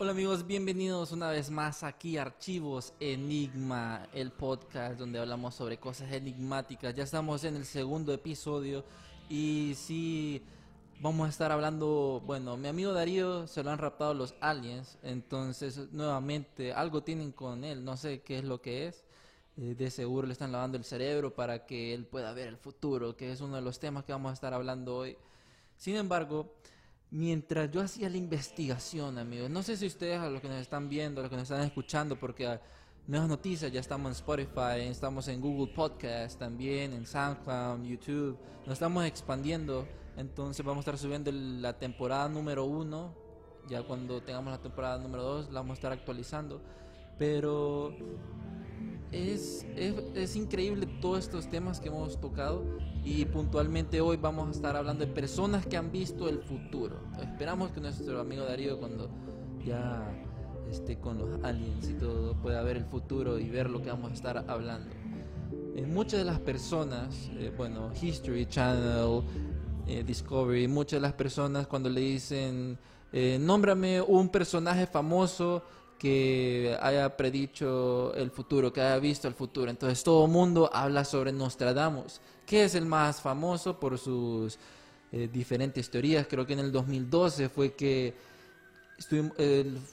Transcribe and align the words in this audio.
Hola 0.00 0.12
amigos, 0.12 0.46
bienvenidos 0.46 1.10
una 1.10 1.28
vez 1.28 1.50
más 1.50 1.82
aquí 1.82 2.18
a 2.18 2.22
Archivos 2.22 2.92
Enigma, 3.00 4.06
el 4.12 4.30
podcast 4.30 4.96
donde 4.96 5.18
hablamos 5.18 5.56
sobre 5.56 5.78
cosas 5.78 6.12
enigmáticas. 6.12 6.94
Ya 6.94 7.02
estamos 7.02 7.42
en 7.42 7.56
el 7.56 7.64
segundo 7.64 8.12
episodio 8.12 8.84
y 9.28 9.72
sí 9.74 10.40
vamos 11.00 11.26
a 11.26 11.30
estar 11.30 11.50
hablando, 11.50 12.22
bueno, 12.24 12.56
mi 12.56 12.68
amigo 12.68 12.92
Darío 12.92 13.48
se 13.48 13.64
lo 13.64 13.72
han 13.72 13.78
raptado 13.78 14.14
los 14.14 14.36
aliens, 14.40 14.98
entonces 15.02 15.90
nuevamente 15.90 16.72
algo 16.72 17.02
tienen 17.02 17.32
con 17.32 17.64
él, 17.64 17.84
no 17.84 17.96
sé 17.96 18.20
qué 18.20 18.38
es 18.38 18.44
lo 18.44 18.62
que 18.62 18.86
es. 18.86 19.02
Eh, 19.56 19.74
De 19.76 19.90
seguro 19.90 20.28
le 20.28 20.32
están 20.32 20.52
lavando 20.52 20.78
el 20.78 20.84
cerebro 20.84 21.34
para 21.34 21.66
que 21.66 21.92
él 21.92 22.06
pueda 22.06 22.32
ver 22.32 22.46
el 22.46 22.56
futuro, 22.56 23.16
que 23.16 23.32
es 23.32 23.40
uno 23.40 23.56
de 23.56 23.62
los 23.62 23.80
temas 23.80 24.04
que 24.04 24.12
vamos 24.12 24.30
a 24.30 24.34
estar 24.34 24.54
hablando 24.54 24.94
hoy. 24.94 25.16
Sin 25.76 25.96
embargo, 25.96 26.54
mientras 27.10 27.70
yo 27.70 27.80
hacía 27.80 28.08
la 28.10 28.16
investigación, 28.16 29.18
amigos, 29.18 29.50
no 29.50 29.62
sé 29.62 29.76
si 29.76 29.86
ustedes, 29.86 30.18
a 30.18 30.28
los 30.28 30.40
que 30.40 30.48
nos 30.48 30.60
están 30.60 30.88
viendo, 30.88 31.20
a 31.20 31.22
los 31.22 31.30
que 31.30 31.36
nos 31.36 31.50
están 31.50 31.64
escuchando, 31.64 32.18
porque 32.18 32.58
nuevas 33.06 33.28
noticias, 33.28 33.72
ya 33.72 33.80
estamos 33.80 34.10
en 34.10 34.12
Spotify, 34.12 34.82
estamos 34.82 35.28
en 35.28 35.40
Google 35.40 35.72
Podcast 35.74 36.38
también, 36.38 36.92
en 36.92 37.06
SoundCloud, 37.06 37.82
YouTube, 37.84 38.38
nos 38.66 38.74
estamos 38.74 39.04
expandiendo, 39.06 39.86
entonces 40.16 40.64
vamos 40.64 40.86
a 40.86 40.90
estar 40.90 40.98
subiendo 40.98 41.30
la 41.32 41.78
temporada 41.78 42.28
número 42.28 42.64
uno, 42.64 43.14
ya 43.68 43.82
cuando 43.82 44.22
tengamos 44.22 44.52
la 44.52 44.60
temporada 44.60 44.98
número 44.98 45.22
dos, 45.22 45.46
la 45.46 45.60
vamos 45.60 45.72
a 45.72 45.74
estar 45.74 45.92
actualizando, 45.92 46.60
pero 47.18 47.94
es, 49.12 49.66
es, 49.76 50.36
increíble 50.36 50.86
todos 51.00 51.20
estos 51.20 51.48
temas 51.48 51.80
que 51.80 51.88
hemos 51.88 52.20
tocado 52.20 52.64
y 53.04 53.24
puntualmente 53.24 54.00
hoy 54.00 54.16
vamos 54.16 54.48
a 54.48 54.50
estar 54.50 54.76
hablando 54.76 55.06
de 55.06 55.12
personas 55.12 55.66
que 55.66 55.76
han 55.76 55.90
visto 55.90 56.28
el 56.28 56.40
futuro. 56.40 57.00
Esperamos 57.20 57.70
que 57.70 57.80
nuestro 57.80 58.20
amigo 58.20 58.44
Darío 58.44 58.78
cuando 58.78 59.08
ya 59.64 60.06
esté 60.70 60.98
con 60.98 61.18
los 61.18 61.42
aliens 61.42 61.88
y 61.88 61.94
todo 61.94 62.34
pueda 62.34 62.62
ver 62.62 62.76
el 62.76 62.84
futuro 62.84 63.38
y 63.38 63.48
ver 63.48 63.70
lo 63.70 63.80
que 63.80 63.90
vamos 63.90 64.10
a 64.10 64.14
estar 64.14 64.44
hablando. 64.48 64.90
Eh, 65.74 65.86
muchas 65.86 66.18
de 66.18 66.24
las 66.24 66.40
personas, 66.40 67.30
eh, 67.38 67.52
bueno, 67.56 67.90
History 68.00 68.46
Channel, 68.46 69.22
eh, 69.86 70.04
Discovery, 70.04 70.68
muchas 70.68 70.98
de 70.98 71.00
las 71.00 71.14
personas 71.14 71.66
cuando 71.66 71.88
le 71.88 72.00
dicen, 72.00 72.78
eh, 73.10 73.38
nómbrame 73.40 74.02
un 74.02 74.28
personaje 74.28 74.86
famoso 74.86 75.62
que 75.98 76.76
haya 76.80 77.16
predicho 77.16 78.14
el 78.14 78.30
futuro, 78.30 78.72
que 78.72 78.80
haya 78.80 78.98
visto 78.98 79.26
el 79.28 79.34
futuro. 79.34 79.70
Entonces 79.70 80.02
todo 80.02 80.26
el 80.26 80.30
mundo 80.30 80.70
habla 80.72 81.04
sobre 81.04 81.32
Nostradamus, 81.32 82.20
que 82.46 82.64
es 82.64 82.74
el 82.74 82.86
más 82.86 83.20
famoso 83.20 83.78
por 83.78 83.98
sus 83.98 84.58
eh, 85.10 85.28
diferentes 85.32 85.90
teorías. 85.90 86.26
Creo 86.28 86.46
que 86.46 86.52
en 86.52 86.60
el 86.60 86.72
2012 86.72 87.48
fue 87.48 87.74
que 87.74 88.14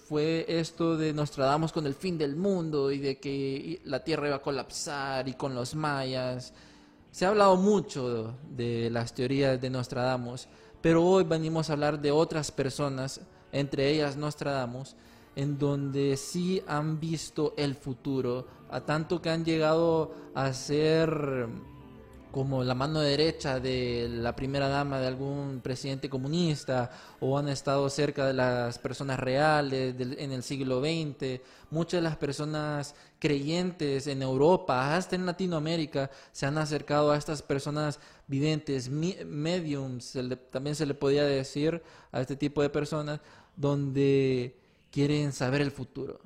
fue 0.08 0.46
esto 0.48 0.98
de 0.98 1.14
Nostradamus 1.14 1.72
con 1.72 1.86
el 1.86 1.94
fin 1.94 2.18
del 2.18 2.36
mundo 2.36 2.92
y 2.92 2.98
de 2.98 3.20
que 3.20 3.80
la 3.86 4.04
Tierra 4.04 4.28
iba 4.28 4.38
a 4.38 4.42
colapsar 4.42 5.28
y 5.28 5.34
con 5.34 5.54
los 5.54 5.76
mayas. 5.76 6.54
Se 7.12 7.26
ha 7.26 7.30
hablado 7.30 7.56
mucho 7.56 8.36
de 8.50 8.90
las 8.90 9.14
teorías 9.14 9.62
de 9.62 9.70
Nostradamus, 9.70 10.48
pero 10.82 11.04
hoy 11.04 11.24
venimos 11.24 11.70
a 11.70 11.74
hablar 11.74 12.00
de 12.02 12.12
otras 12.12 12.52
personas, 12.52 13.22
entre 13.52 13.90
ellas 13.92 14.18
Nostradamus, 14.18 14.96
en 15.36 15.58
donde 15.58 16.18
sí 16.18 16.62
han 16.68 17.00
visto 17.00 17.54
el 17.58 17.76
futuro, 17.76 18.48
a 18.70 18.82
tanto 18.82 19.22
que 19.22 19.30
han 19.30 19.46
llegado 19.46 20.14
a 20.34 20.52
ser 20.54 21.48
como 22.32 22.66
la 22.66 22.76
mano 22.76 23.00
derecha 23.00 23.62
de 23.62 24.10
la 24.10 24.36
primera 24.36 24.68
dama 24.68 25.00
de 25.00 25.08
algún 25.08 25.62
presidente 25.64 26.10
comunista 26.10 26.92
o 27.22 27.38
han 27.38 27.48
estado 27.48 27.90
cerca 27.90 28.26
de 28.28 28.34
las 28.34 28.78
personas 28.78 29.18
reales 29.22 29.98
del- 29.98 30.20
en 30.20 30.34
el 30.34 30.44
siglo 30.44 30.82
XX. 30.82 31.40
Muchas 31.72 32.00
de 32.00 32.02
las 32.02 32.18
personas 32.18 32.94
creyentes 33.20 34.08
en 34.08 34.22
Europa, 34.22 34.98
hasta 34.98 35.16
en 35.16 35.26
Latinoamérica, 35.26 36.12
se 36.34 36.46
han 36.46 36.58
acercado 36.58 37.12
a 37.14 37.18
estas 37.18 37.42
personas 37.42 38.02
videntes, 38.28 38.90
mi- 38.90 39.16
mediums, 39.26 40.18
también 40.52 40.76
se 40.76 40.86
le 40.86 40.94
podía 40.94 41.24
decir 41.24 41.82
a 42.12 42.20
este 42.20 42.36
tipo 42.36 42.62
de 42.62 42.70
personas, 42.70 43.22
donde 43.56 44.58
quieren 44.96 45.34
saber 45.34 45.60
el 45.60 45.72
futuro. 45.72 46.22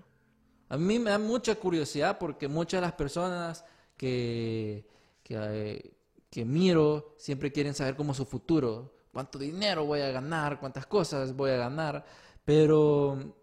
A 0.68 0.78
mí 0.78 1.00
me 1.00 1.10
da 1.10 1.18
mucha 1.18 1.56
curiosidad 1.56 2.20
porque 2.20 2.48
muchas 2.48 2.80
de 2.80 2.86
las 2.86 2.94
personas 2.94 3.66
que, 3.98 4.88
que, 5.24 5.36
eh, 5.36 5.94
que 6.30 6.46
miro 6.46 7.16
siempre 7.18 7.52
quieren 7.52 7.74
saber 7.74 7.96
cómo 7.96 8.14
su 8.14 8.26
futuro, 8.26 8.94
cuánto 9.12 9.40
dinero 9.40 9.86
voy 9.86 10.02
a 10.02 10.12
ganar, 10.12 10.60
cuántas 10.60 10.86
cosas 10.86 11.36
voy 11.36 11.50
a 11.50 11.58
ganar, 11.58 12.06
pero 12.46 13.34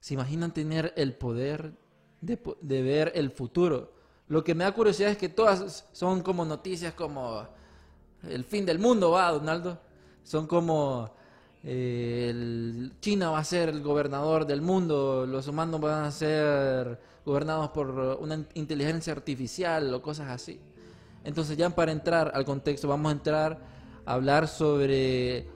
se 0.00 0.14
imaginan 0.14 0.54
tener 0.54 0.94
el 0.96 1.14
poder 1.14 1.74
de, 2.22 2.40
de 2.62 2.82
ver 2.82 3.12
el 3.14 3.30
futuro. 3.30 3.92
Lo 4.28 4.42
que 4.42 4.54
me 4.54 4.64
da 4.64 4.72
curiosidad 4.72 5.10
es 5.10 5.18
que 5.18 5.28
todas 5.28 5.86
son 5.92 6.22
como 6.22 6.46
noticias 6.46 6.94
como 6.94 7.46
el 8.22 8.44
fin 8.44 8.64
del 8.64 8.78
mundo, 8.78 9.10
va, 9.10 9.30
Donaldo. 9.32 9.78
Son 10.22 10.46
como 10.46 11.17
eh, 11.64 12.90
China 13.00 13.30
va 13.30 13.40
a 13.40 13.44
ser 13.44 13.68
el 13.68 13.82
gobernador 13.82 14.46
del 14.46 14.62
mundo, 14.62 15.26
los 15.26 15.48
humanos 15.48 15.80
van 15.80 16.04
a 16.04 16.10
ser 16.10 16.98
gobernados 17.24 17.70
por 17.70 17.90
una 18.20 18.46
inteligencia 18.54 19.12
artificial 19.12 19.92
o 19.92 20.00
cosas 20.00 20.30
así. 20.30 20.60
Entonces 21.24 21.56
ya 21.56 21.68
para 21.70 21.92
entrar 21.92 22.30
al 22.34 22.44
contexto, 22.44 22.88
vamos 22.88 23.10
a 23.10 23.12
entrar 23.12 23.58
a 24.06 24.14
hablar 24.14 24.48
sobre 24.48 25.46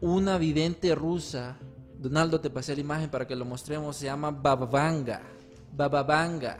una 0.00 0.38
vidente 0.38 0.94
rusa. 0.94 1.56
Donaldo, 1.98 2.40
te 2.40 2.48
pasé 2.48 2.74
la 2.74 2.80
imagen 2.80 3.10
para 3.10 3.26
que 3.26 3.36
lo 3.36 3.44
mostremos. 3.44 3.96
Se 3.96 4.06
llama 4.06 4.30
Bababanga. 4.30 5.22
Bababanga. 5.76 6.58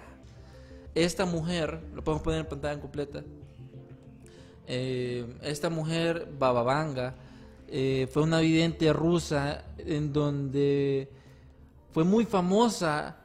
Esta 0.94 1.24
mujer, 1.24 1.80
lo 1.94 2.02
podemos 2.02 2.22
poner 2.22 2.41
en 2.41 2.47
pantalla 2.47 2.80
completa. 2.80 3.22
Eh, 4.66 5.26
esta 5.42 5.70
mujer, 5.70 6.28
Bababanga, 6.38 7.14
eh, 7.70 8.08
fue 8.12 8.22
una 8.25 8.41
vidente 8.41 8.92
rusa 8.92 9.64
en 9.78 10.12
donde 10.12 11.08
fue 11.92 12.04
muy 12.04 12.25
famosa 12.25 13.16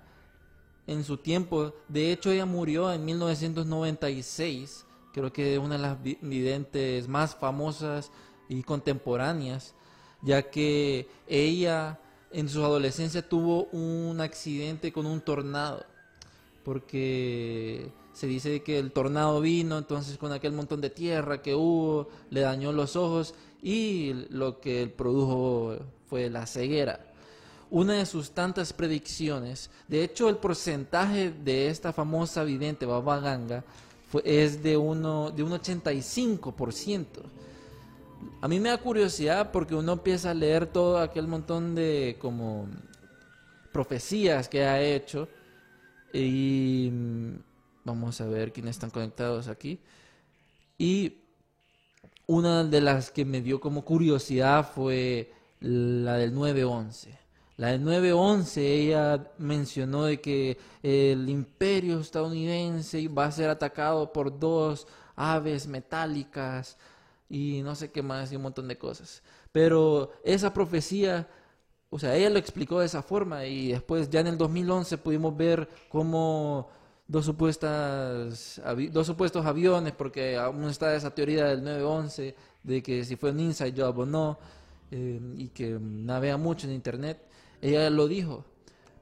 en 0.88 1.04
su 1.04 1.18
tiempo. 1.18 1.74
De 1.88 2.12
hecho, 2.12 2.32
ella 2.32 2.46
murió 2.46 2.92
en 2.92 3.04
1996. 3.06 4.86
Creo 5.14 5.32
que 5.34 5.54
es 5.54 5.60
una 5.60 5.76
de 5.78 5.82
las 5.82 6.02
vi- 6.04 6.18
videntes 6.22 7.08
más 7.08 7.36
famosas 7.36 8.12
y 8.50 8.62
contemporáneas, 8.64 9.74
ya 10.22 10.50
que 10.52 11.08
ella 11.28 12.00
en 12.32 12.50
su 12.50 12.64
adolescencia 12.64 13.28
tuvo 13.28 13.66
un 13.72 14.20
accidente 14.22 14.92
con 14.92 15.06
un 15.06 15.22
tornado, 15.22 15.86
porque 16.64 17.90
se 18.14 18.28
dice 18.28 18.62
que 18.62 18.78
el 18.80 18.92
tornado 18.92 19.40
vino, 19.42 19.78
entonces 19.78 20.18
con 20.18 20.32
aquel 20.32 20.52
montón 20.52 20.82
de 20.82 20.90
tierra 20.90 21.42
que 21.42 21.56
hubo, 21.56 22.10
le 22.30 22.42
dañó 22.42 22.72
los 22.74 22.96
ojos 22.96 23.34
y 23.66 24.14
lo 24.30 24.62
que 24.62 24.86
produjo 24.88 25.76
fue 26.08 26.30
la 26.30 26.46
ceguera 26.46 27.00
una 27.72 27.94
de 27.96 28.06
sus 28.06 28.32
tantas 28.32 28.72
predicciones. 28.72 29.72
De 29.88 30.04
hecho, 30.04 30.30
el 30.30 30.38
porcentaje 30.38 31.32
de 31.32 31.68
esta 31.68 31.92
famosa 31.92 32.44
vidente 32.44 32.86
Baba 32.86 33.20
Ganga 33.20 33.64
fue, 34.08 34.22
es 34.24 34.62
de, 34.62 34.78
uno, 34.78 35.32
de 35.32 35.42
un 35.44 35.52
85%. 35.52 37.06
A 38.40 38.48
mí 38.48 38.60
me 38.60 38.70
da 38.70 38.78
curiosidad 38.78 39.52
porque 39.52 39.74
uno 39.76 39.94
empieza 39.94 40.30
a 40.30 40.36
leer 40.36 40.68
todo 40.68 41.00
aquel 41.00 41.28
montón 41.28 41.74
de 41.74 42.18
como 42.20 42.68
profecías 43.74 44.48
que 44.48 44.64
ha 44.64 44.82
hecho 44.82 45.28
Y 46.14 46.90
mm, 46.94 47.36
vamos 47.84 48.22
a 48.22 48.28
ver 48.28 48.54
quiénes 48.54 48.76
están 48.76 48.92
conectados 48.92 49.48
aquí. 49.48 49.80
Y 50.78 51.25
una 52.28 52.64
de 52.64 52.82
las 52.82 53.12
que 53.12 53.26
me 53.26 53.42
dio 53.42 53.60
como 53.60 53.86
curiosidad 53.86 54.72
fue 54.74 55.32
la 55.60 56.16
del 56.16 56.34
911. 56.34 57.18
La 57.58 57.70
del 57.70 57.84
911, 57.84 58.74
ella 58.74 59.32
mencionó 59.38 60.04
de 60.06 60.20
que 60.20 60.58
el 60.84 61.30
imperio 61.30 62.00
estadounidense 62.00 63.08
va 63.08 63.26
a 63.26 63.32
ser 63.32 63.50
atacado 63.50 64.12
por 64.12 64.38
dos 64.38 64.88
aves 65.16 65.66
metálicas 65.66 66.78
y 67.30 67.62
no 67.64 67.76
sé 67.76 67.92
qué 67.92 68.02
más 68.02 68.32
y 68.32 68.36
un 68.36 68.42
montón 68.42 68.68
de 68.68 68.78
cosas. 68.78 69.24
Pero 69.54 70.12
esa 70.24 70.54
profecía, 70.54 71.30
o 71.90 71.98
sea, 71.98 72.16
ella 72.16 72.30
lo 72.30 72.40
explicó 72.40 72.82
de 72.82 72.88
esa 72.88 73.02
forma 73.02 73.46
y 73.46 73.72
después 73.72 74.10
ya 74.10 74.20
en 74.20 74.28
el 74.28 74.38
2011 74.38 74.98
pudimos 74.98 75.36
ver 75.38 75.70
cómo 75.88 76.70
dos 77.08 77.26
supuestas 77.26 78.62
dos 78.92 79.08
supuestos 79.08 79.46
aviones 79.46 79.94
porque 79.94 80.38
aún 80.38 80.70
está 80.70 80.96
esa 80.96 81.14
teoría 81.14 81.46
del 81.46 81.64
911 81.64 82.36
de 82.64 82.84
que 82.84 83.04
si 83.06 83.16
fue 83.16 83.32
un 83.32 83.40
inside 83.40 83.74
job 83.76 84.00
o 84.00 84.06
no 84.06 84.40
eh, 84.92 85.20
y 85.38 85.50
que 85.50 85.78
navega 85.80 86.38
mucho 86.38 86.68
en 86.68 86.74
internet 86.74 87.20
ella 87.62 87.90
lo 87.90 88.08
dijo 88.08 88.44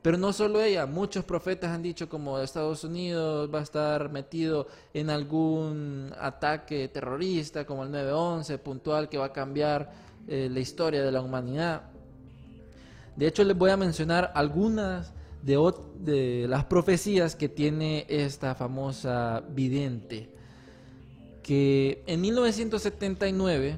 pero 0.03 0.17
no 0.17 0.33
solo 0.33 0.61
ella, 0.61 0.85
muchos 0.85 1.23
profetas 1.23 1.71
han 1.71 1.81
dicho 1.81 2.09
como 2.09 2.37
Estados 2.37 2.83
Unidos 2.83 3.49
va 3.51 3.59
a 3.59 3.63
estar 3.63 4.11
metido 4.11 4.67
en 4.93 5.09
algún 5.09 6.13
ataque 6.19 6.89
terrorista 6.89 7.65
como 7.65 7.85
el 7.85 7.89
9-11 7.89 8.59
puntual 8.59 9.07
que 9.07 9.17
va 9.17 9.27
a 9.27 9.31
cambiar 9.31 9.93
eh, 10.27 10.49
la 10.51 10.59
historia 10.59 11.01
de 11.01 11.09
la 11.09 11.21
humanidad. 11.21 11.83
De 13.15 13.27
hecho, 13.27 13.45
les 13.45 13.57
voy 13.57 13.71
a 13.71 13.77
mencionar 13.77 14.33
algunas 14.35 15.13
de, 15.43 16.45
las 16.47 16.65
profecías 16.65 17.35
que 17.35 17.49
tiene 17.49 18.05
esta 18.09 18.55
famosa 18.55 19.43
vidente. 19.49 20.29
Que 21.41 22.03
en 22.07 22.21
1979 22.21 23.77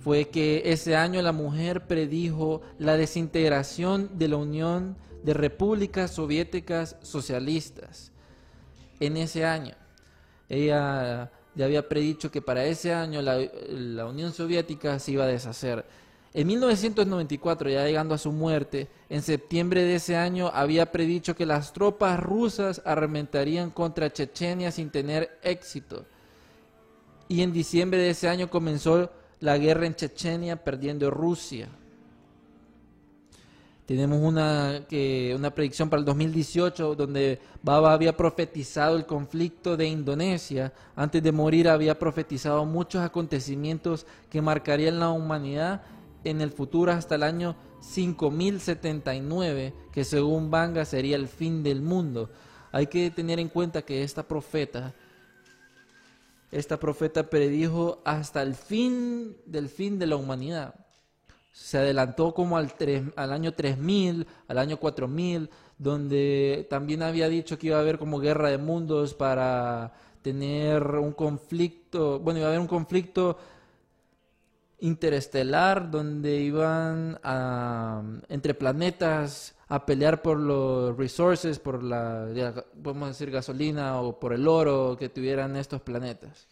fue 0.00 0.28
que 0.28 0.62
ese 0.66 0.96
año 0.96 1.22
la 1.22 1.32
mujer 1.32 1.86
predijo 1.86 2.62
la 2.78 2.96
desintegración 2.96 4.18
de 4.18 4.28
la 4.28 4.36
Unión 4.36 4.96
de 5.22 5.34
Repúblicas 5.34 6.10
Soviéticas 6.10 6.96
Socialistas. 7.02 8.10
En 8.98 9.16
ese 9.16 9.44
año, 9.44 9.74
ella 10.48 11.30
ya 11.54 11.64
había 11.64 11.88
predicho 11.88 12.30
que 12.30 12.42
para 12.42 12.64
ese 12.64 12.92
año 12.92 13.22
la, 13.22 13.38
la 13.68 14.06
Unión 14.06 14.32
Soviética 14.32 14.98
se 14.98 15.12
iba 15.12 15.24
a 15.24 15.28
deshacer. 15.28 15.84
En 16.34 16.46
1994, 16.46 17.68
ya 17.68 17.84
llegando 17.84 18.14
a 18.14 18.18
su 18.18 18.32
muerte, 18.32 18.88
en 19.10 19.20
septiembre 19.20 19.82
de 19.82 19.96
ese 19.96 20.16
año 20.16 20.50
había 20.54 20.90
predicho 20.90 21.36
que 21.36 21.44
las 21.44 21.74
tropas 21.74 22.18
rusas 22.18 22.80
arrementarían 22.86 23.70
contra 23.70 24.10
Chechenia 24.10 24.70
sin 24.70 24.90
tener 24.90 25.38
éxito. 25.42 26.06
Y 27.28 27.42
en 27.42 27.52
diciembre 27.52 28.00
de 28.00 28.10
ese 28.10 28.28
año 28.28 28.48
comenzó 28.48 29.10
la 29.40 29.58
guerra 29.58 29.84
en 29.84 29.94
Chechenia 29.94 30.64
perdiendo 30.64 31.10
Rusia. 31.10 31.68
Tenemos 33.84 34.20
una, 34.22 34.86
que, 34.88 35.34
una 35.36 35.54
predicción 35.54 35.90
para 35.90 36.00
el 36.00 36.06
2018 36.06 36.94
donde 36.94 37.40
Baba 37.62 37.92
había 37.92 38.16
profetizado 38.16 38.96
el 38.96 39.04
conflicto 39.04 39.76
de 39.76 39.86
Indonesia. 39.86 40.72
Antes 40.96 41.22
de 41.22 41.32
morir 41.32 41.68
había 41.68 41.98
profetizado 41.98 42.64
muchos 42.64 43.02
acontecimientos 43.02 44.06
que 44.30 44.40
marcarían 44.40 44.98
la 44.98 45.10
humanidad 45.10 45.82
en 46.24 46.40
el 46.40 46.50
futuro 46.50 46.92
hasta 46.92 47.14
el 47.16 47.22
año 47.22 47.56
5079, 47.80 49.74
que 49.92 50.04
según 50.04 50.50
Banga 50.50 50.84
sería 50.84 51.16
el 51.16 51.28
fin 51.28 51.62
del 51.62 51.82
mundo. 51.82 52.30
Hay 52.70 52.86
que 52.86 53.10
tener 53.10 53.38
en 53.38 53.48
cuenta 53.48 53.82
que 53.82 54.02
esta 54.02 54.22
profeta 54.22 54.94
esta 56.52 56.78
profeta 56.78 57.30
predijo 57.30 58.02
hasta 58.04 58.42
el 58.42 58.54
fin 58.54 59.34
del 59.46 59.70
fin 59.70 59.98
de 59.98 60.06
la 60.06 60.16
humanidad. 60.16 60.74
Se 61.50 61.78
adelantó 61.78 62.34
como 62.34 62.58
al, 62.58 62.72
al 63.16 63.32
año 63.32 63.52
3000, 63.54 64.26
al 64.48 64.58
año 64.58 64.76
4000, 64.76 65.48
donde 65.78 66.66
también 66.68 67.02
había 67.02 67.30
dicho 67.30 67.58
que 67.58 67.68
iba 67.68 67.78
a 67.78 67.80
haber 67.80 67.98
como 67.98 68.20
guerra 68.20 68.50
de 68.50 68.58
mundos 68.58 69.14
para 69.14 69.94
tener 70.20 70.82
un 70.86 71.12
conflicto, 71.12 72.20
bueno, 72.20 72.38
iba 72.38 72.48
a 72.48 72.50
haber 72.50 72.60
un 72.60 72.68
conflicto 72.68 73.38
interestelar 74.82 75.92
donde 75.92 76.40
iban 76.40 77.20
entre 78.28 78.52
planetas 78.52 79.54
a 79.68 79.86
pelear 79.86 80.22
por 80.22 80.38
los 80.38 80.96
resources, 80.96 81.60
por 81.60 81.84
la, 81.84 82.28
podemos 82.82 83.08
decir, 83.10 83.30
gasolina 83.30 84.00
o 84.00 84.18
por 84.18 84.32
el 84.32 84.48
oro 84.48 84.96
que 84.98 85.08
tuvieran 85.08 85.56
estos 85.56 85.80
planetas. 85.82 86.48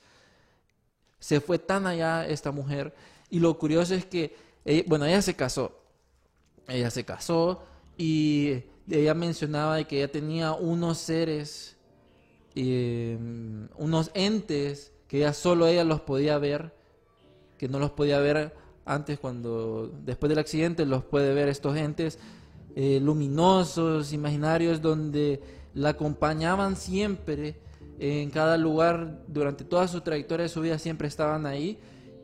Se 1.19 1.41
fue 1.41 1.59
tan 1.59 1.88
allá 1.88 2.25
esta 2.25 2.53
mujer 2.53 2.94
y 3.31 3.41
lo 3.41 3.59
curioso 3.59 3.94
es 3.94 4.06
que, 4.06 4.37
bueno, 4.87 5.06
ella 5.06 5.23
se 5.23 5.35
casó, 5.35 5.82
ella 6.69 6.91
se 6.91 7.05
casó 7.05 7.65
y 7.99 8.62
ella 8.88 9.12
mencionaba 9.15 9.82
que 9.82 9.99
ella 9.99 10.12
tenía 10.12 10.53
unos 10.53 10.99
seres, 10.99 11.77
em, 12.55 13.69
unos 13.77 14.12
entes 14.15 14.93
que 15.09 15.19
ella 15.19 15.32
solo 15.35 15.67
ella 15.67 15.82
los 15.82 16.00
podía 16.00 16.38
ver, 16.38 16.79
que 17.61 17.69
no 17.69 17.79
los 17.79 17.91
podía 17.91 18.19
ver 18.21 18.55
antes 18.87 19.19
cuando, 19.19 19.93
después 20.03 20.31
del 20.31 20.39
accidente, 20.39 20.87
los 20.87 21.05
puede 21.05 21.35
ver 21.35 21.51
estos 21.51 21.77
entes 21.77 22.19
eh, 22.75 22.99
luminosos, 23.03 24.15
imaginarios, 24.15 24.81
donde 24.81 25.43
la 25.75 25.91
acompañaban 25.91 26.75
siempre 26.75 27.61
en 27.99 28.31
cada 28.31 28.57
lugar, 28.57 29.25
durante 29.29 29.65
toda 29.65 29.87
su 29.89 30.01
trayectoria 30.01 30.45
de 30.45 30.49
su 30.49 30.62
vida, 30.62 30.79
siempre 30.79 31.07
estaban 31.07 31.45
ahí 31.45 31.79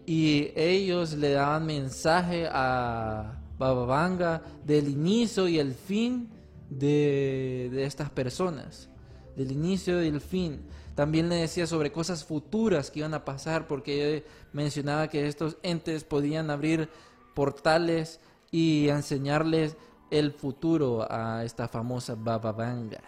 y 0.06 0.53
ellos 0.56 1.12
le 1.12 1.33
daban 1.33 1.67
mensaje 1.67 2.49
a 2.50 3.39
Bababanga 3.59 4.41
del 4.65 4.89
inicio 4.89 5.49
y 5.49 5.59
el 5.59 5.75
fin 5.75 6.31
de, 6.71 7.69
de 7.71 7.85
estas 7.85 8.09
personas, 8.09 8.89
del 9.37 9.53
inicio 9.53 10.03
y 10.03 10.09
el 10.09 10.23
fin. 10.23 10.62
También 10.96 11.28
le 11.28 11.37
decía 11.37 11.66
sobre 11.66 11.93
cosas 11.93 12.25
futuras 12.25 12.90
que 12.90 13.00
iban 13.00 13.12
a 13.12 13.25
pasar, 13.25 13.66
porque 13.66 14.25
mencionaba 14.54 15.08
que 15.08 15.28
estos 15.28 15.58
entes 15.62 16.04
podían 16.04 16.50
abrir 16.50 16.88
portales 17.34 18.19
y 18.50 18.88
enseñarles 18.88 19.76
el 20.10 20.32
futuro 20.32 21.06
a 21.10 21.44
esta 21.44 21.69
famosa 21.69 22.16
Baba 22.19 22.50
Vanga. 22.52 23.02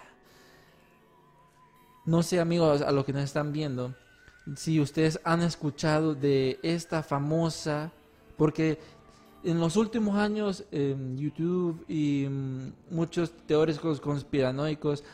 No 2.04 2.22
sé 2.22 2.40
amigos, 2.40 2.82
a 2.82 2.92
los 2.92 3.06
que 3.06 3.14
nos 3.14 3.24
están 3.24 3.52
viendo, 3.52 3.94
si 4.54 4.80
ustedes 4.80 5.18
han 5.24 5.40
escuchado 5.40 6.14
de 6.14 6.60
esta 6.62 7.02
famosa, 7.02 7.90
porque 8.36 8.78
en 9.44 9.60
los 9.60 9.76
últimos 9.76 10.18
años 10.18 10.64
en 10.72 11.16
YouTube 11.16 11.86
y 11.88 12.26
mm, 12.28 12.72
muchos 12.90 13.32
teóricos 13.46 13.98
conspiranoicos 13.98 15.04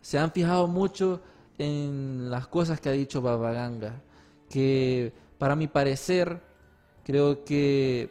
se 0.00 0.18
han 0.18 0.32
fijado 0.32 0.66
mucho 0.66 1.20
en 1.62 2.28
las 2.28 2.48
cosas 2.48 2.80
que 2.80 2.88
ha 2.88 2.92
dicho 2.92 3.22
Baba 3.22 3.52
Vanga, 3.52 4.02
que 4.50 5.12
para 5.38 5.54
mi 5.54 5.68
parecer 5.68 6.42
creo 7.04 7.44
que 7.44 8.10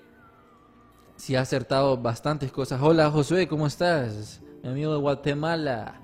si 1.18 1.36
ha 1.36 1.42
acertado 1.42 1.98
bastantes 1.98 2.52
cosas. 2.52 2.82
Hola 2.82 3.12
Josué, 3.12 3.48
¿cómo 3.48 3.68
estás? 3.68 4.42
Mi 4.64 4.70
amigo 4.70 4.94
de 4.94 5.00
Guatemala. 5.00 6.00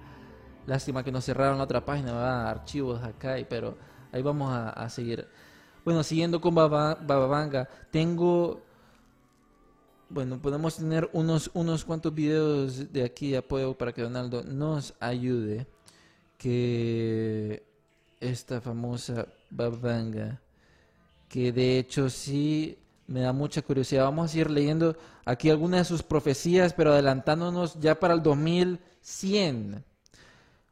Lástima 0.66 1.04
que 1.04 1.12
nos 1.12 1.24
cerraron 1.24 1.58
la 1.58 1.64
otra 1.64 1.86
página, 1.86 2.12
¿verdad? 2.12 2.50
archivos 2.50 3.02
acá, 3.02 3.38
pero 3.50 3.78
ahí 4.12 4.22
vamos 4.22 4.52
a, 4.52 4.90
seguir. 4.90 5.26
Bueno, 5.86 6.04
siguiendo 6.04 6.42
con 6.42 6.54
Bababanga, 6.54 7.70
tengo, 7.90 8.62
bueno, 10.10 10.42
podemos 10.42 10.76
tener 10.76 11.10
unos, 11.14 11.50
unos 11.54 11.86
cuantos 11.86 12.14
videos 12.14 12.92
de 12.92 13.06
aquí 13.06 13.32
de 13.32 13.38
apoyo 13.38 13.78
para 13.78 13.94
que 13.94 14.02
Donaldo 14.02 14.44
nos 14.44 14.94
ayude. 15.00 15.66
Que 16.38 17.64
esta 18.20 18.62
famosa 18.62 19.28
Bababanga, 19.50 20.42
que 21.30 21.52
de 21.52 21.80
hecho 21.80 22.10
sí 22.10 22.78
me 23.08 23.22
da 23.22 23.34
mucha 23.34 23.62
curiosidad. 23.62 24.04
Vamos 24.04 24.34
a 24.34 24.38
ir 24.38 24.52
leyendo 24.52 24.96
aquí 25.26 25.50
algunas 25.50 25.82
de 25.82 25.86
sus 25.86 26.04
profecías, 26.04 26.74
pero 26.74 26.92
adelantándonos 26.92 27.80
ya 27.80 28.00
para 28.00 28.14
el 28.14 28.22
2100. 28.22 29.84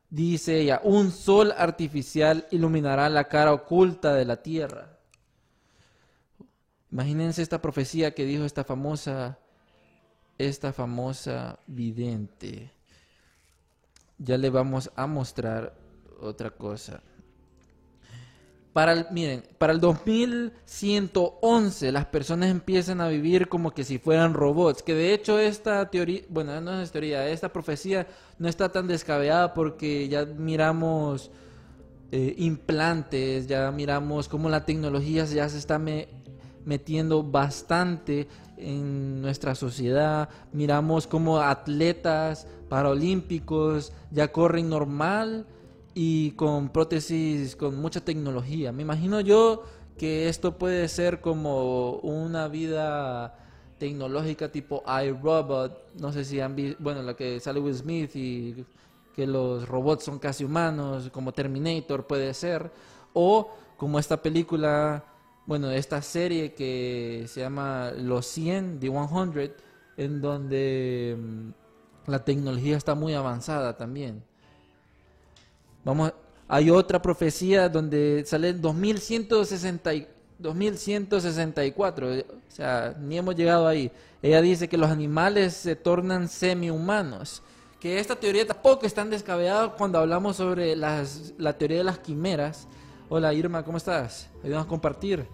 Dice 0.10 0.62
ella, 0.62 0.82
un 0.84 1.12
sol 1.12 1.54
artificial 1.58 2.48
iluminará 2.52 3.10
la 3.10 3.28
cara 3.28 3.54
oculta 3.54 4.14
de 4.14 4.26
la 4.26 4.42
tierra. 4.42 4.98
Imagínense 6.92 7.42
esta 7.42 7.62
profecía 7.62 8.14
que 8.14 8.26
dijo 8.26 8.46
esta 8.46 8.64
famosa, 8.64 9.40
esta 10.38 10.72
famosa 10.72 11.60
vidente. 11.68 12.72
Ya 14.18 14.38
le 14.38 14.50
vamos 14.50 14.92
a 14.96 15.08
mostrar 15.08 15.74
otra 16.20 16.50
cosa. 16.52 17.02
Para 18.74 18.92
el, 18.92 19.06
miren, 19.12 19.44
para 19.58 19.72
el 19.72 19.80
2111 19.80 21.94
las 21.94 22.06
personas 22.08 22.50
empiezan 22.50 23.00
a 23.00 23.08
vivir 23.08 23.48
como 23.48 23.72
que 23.72 23.86
si 23.86 24.00
fueran 24.00 24.34
robots, 24.34 24.84
que 24.84 24.94
de 24.94 25.14
hecho 25.14 25.40
esta 25.40 25.90
teoría, 25.90 26.24
bueno, 26.28 26.60
no 26.60 26.82
es 26.82 26.92
teoría, 26.92 27.26
esta 27.30 27.54
profecía 27.54 28.06
no 28.38 28.50
está 28.50 28.70
tan 28.74 28.86
descabellada 28.88 29.54
porque 29.54 30.10
ya 30.10 30.26
miramos 30.26 31.32
eh, 32.12 32.36
implantes, 32.38 33.48
ya 33.48 33.72
miramos 33.72 34.28
cómo 34.28 34.50
la 34.50 34.66
tecnología 34.66 35.24
ya 35.26 35.48
se 35.48 35.58
está 35.58 35.80
me- 35.80 36.10
metiendo 36.66 37.24
bastante 37.24 38.28
en 38.58 39.22
nuestra 39.22 39.56
sociedad, 39.56 40.30
miramos 40.52 41.08
cómo 41.08 41.40
atletas 41.40 42.48
paralímpicos 42.70 43.94
ya 44.12 44.32
corren 44.32 44.70
normal 44.70 45.46
y 45.94 46.32
con 46.32 46.70
prótesis 46.70 47.56
con 47.56 47.80
mucha 47.80 48.02
tecnología. 48.02 48.72
Me 48.72 48.82
imagino 48.82 49.22
yo 49.22 49.64
que 49.98 50.28
esto 50.28 50.58
puede 50.58 50.88
ser 50.88 51.22
como 51.22 52.00
una 52.00 52.48
vida 52.48 53.40
tecnológica 53.78 54.52
tipo 54.52 54.84
iRobot, 55.04 55.94
no 56.00 56.12
sé 56.12 56.26
si 56.26 56.40
han 56.40 56.56
visto, 56.56 56.78
bueno, 56.82 57.02
la 57.02 57.16
que 57.16 57.40
sale 57.40 57.60
Will 57.60 57.76
Smith 57.76 58.16
y 58.16 58.66
que 59.16 59.26
los 59.26 59.68
robots 59.68 60.04
son 60.04 60.20
casi 60.20 60.44
humanos, 60.44 61.10
como 61.12 61.32
Terminator 61.32 62.06
puede 62.06 62.34
ser, 62.34 62.70
o 63.14 63.50
como 63.78 64.00
esta 64.00 64.22
película, 64.22 65.04
bueno, 65.46 65.70
esta 65.72 66.02
serie 66.02 66.54
que 66.54 67.26
se 67.28 67.42
llama 67.42 67.92
Los 67.98 68.26
100, 68.28 68.80
The 68.80 68.88
100, 68.90 69.54
en 69.98 70.22
donde 70.22 71.18
mm, 71.18 72.10
la 72.12 72.24
tecnología 72.24 72.78
está 72.78 72.96
muy 72.96 73.14
avanzada 73.14 73.78
también. 73.78 74.24
Vamos, 75.84 76.14
hay 76.48 76.70
otra 76.70 77.02
profecía 77.02 77.70
donde 77.70 78.24
sale 78.26 78.50
en 78.50 78.62
2160 78.62 79.94
y- 79.94 80.08
2164, 80.38 82.14
eh, 82.14 82.26
o 82.30 82.52
sea, 82.52 82.96
ni 83.00 83.18
hemos 83.18 83.36
llegado 83.36 83.68
ahí. 83.68 83.92
Ella 84.22 84.42
dice 84.42 84.68
que 84.68 84.78
los 84.78 84.90
animales 84.90 85.54
se 85.54 85.76
tornan 85.76 86.28
semi-humanos. 86.28 87.42
Que 87.80 88.00
esta 88.00 88.16
teoría 88.16 88.46
tampoco 88.48 88.86
es 88.86 88.94
tan 88.94 89.10
descabellada 89.10 89.70
cuando 89.70 90.00
hablamos 90.00 90.38
sobre 90.38 90.76
las, 90.76 91.34
la 91.38 91.54
teoría 91.58 91.78
de 91.78 91.84
las 91.84 92.00
quimeras. 92.00 92.68
Hola 93.08 93.32
Irma, 93.36 93.64
¿cómo 93.64 93.78
estás? 93.78 94.28
Ayúdanos 94.44 94.66
a 94.66 94.70
compartir. 94.70 95.28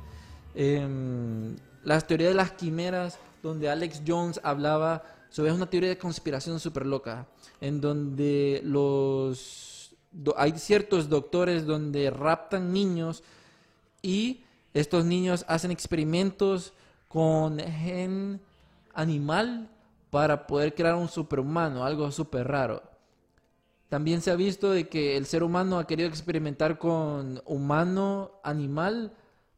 Em, 0.54 1.56
las 1.86 2.06
teorías 2.06 2.32
de 2.32 2.36
las 2.36 2.52
quimeras, 2.52 3.18
donde 3.42 3.70
Alex 3.70 4.02
Jones 4.06 4.42
hablaba 4.44 5.04
sobre 5.30 5.54
una 5.54 5.70
teoría 5.70 5.88
de 5.88 5.98
conspiración 5.98 6.60
súper 6.60 6.86
loca, 6.86 7.28
en 7.62 7.80
donde 7.80 8.60
los 8.66 9.96
hay 10.36 10.52
ciertos 10.58 11.08
doctores 11.08 11.66
donde 11.66 12.10
raptan 12.10 12.74
niños 12.74 13.24
y 14.02 14.44
estos 14.74 15.06
niños 15.06 15.46
hacen 15.48 15.72
experimentos 15.72 16.74
con 17.08 17.58
gen 17.58 18.42
animal 18.94 19.70
para 20.10 20.46
poder 20.46 20.76
crear 20.76 20.96
un 20.96 21.08
superhumano, 21.08 21.86
algo 21.86 22.12
súper 22.12 22.50
raro. 22.50 22.91
También 23.92 24.22
se 24.22 24.32
ha 24.32 24.38
visto 24.38 24.72
de 24.72 24.88
que 24.88 25.18
el 25.18 25.26
ser 25.26 25.44
humano 25.44 25.78
ha 25.78 25.86
querido 25.86 26.08
experimentar 26.08 26.78
con 26.78 27.42
humano 27.46 28.40
animal 28.42 29.12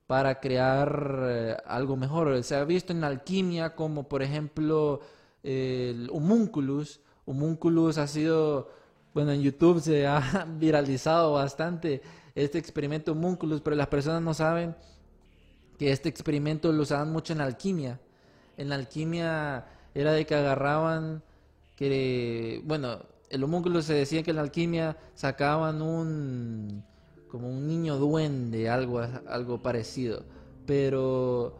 para 0.07 0.39
crear 0.39 1.19
eh, 1.21 1.57
algo 1.67 1.97
mejor. 1.97 2.43
Se 2.43 2.55
ha 2.55 2.63
visto 2.63 2.93
en 2.93 3.03
alquimia 3.03 3.75
como 3.75 4.09
por 4.09 4.23
ejemplo 4.23 5.01
el 5.43 6.09
homunculus. 6.11 6.99
Homunculus 7.27 7.99
ha 7.99 8.07
sido, 8.07 8.71
bueno, 9.13 9.33
en 9.33 9.43
YouTube 9.43 9.79
se 9.79 10.07
ha 10.07 10.47
viralizado 10.57 11.33
bastante 11.33 12.01
este 12.33 12.57
experimento 12.57 13.11
homunculus, 13.11 13.61
pero 13.61 13.75
las 13.75 13.85
personas 13.85 14.23
no 14.23 14.33
saben 14.33 14.75
que 15.77 15.91
este 15.91 16.09
experimento 16.09 16.71
lo 16.71 16.81
usaban 16.81 17.11
mucho 17.11 17.33
en 17.33 17.41
alquimia. 17.41 17.99
En 18.57 18.69
la 18.69 18.75
alquimia 18.77 19.67
era 19.93 20.11
de 20.11 20.25
que 20.25 20.33
agarraban, 20.33 21.21
que, 21.75 22.63
bueno, 22.65 23.12
el 23.29 23.43
homúnculo 23.43 23.81
se 23.81 23.93
decía 23.93 24.23
que 24.23 24.31
en 24.31 24.35
la 24.37 24.43
alquimia 24.43 24.97
sacaban 25.15 25.81
un, 25.81 26.83
como 27.29 27.49
un 27.49 27.67
niño 27.67 27.97
duende, 27.97 28.69
algo, 28.69 29.01
algo 29.27 29.61
parecido. 29.61 30.23
Pero 30.65 31.57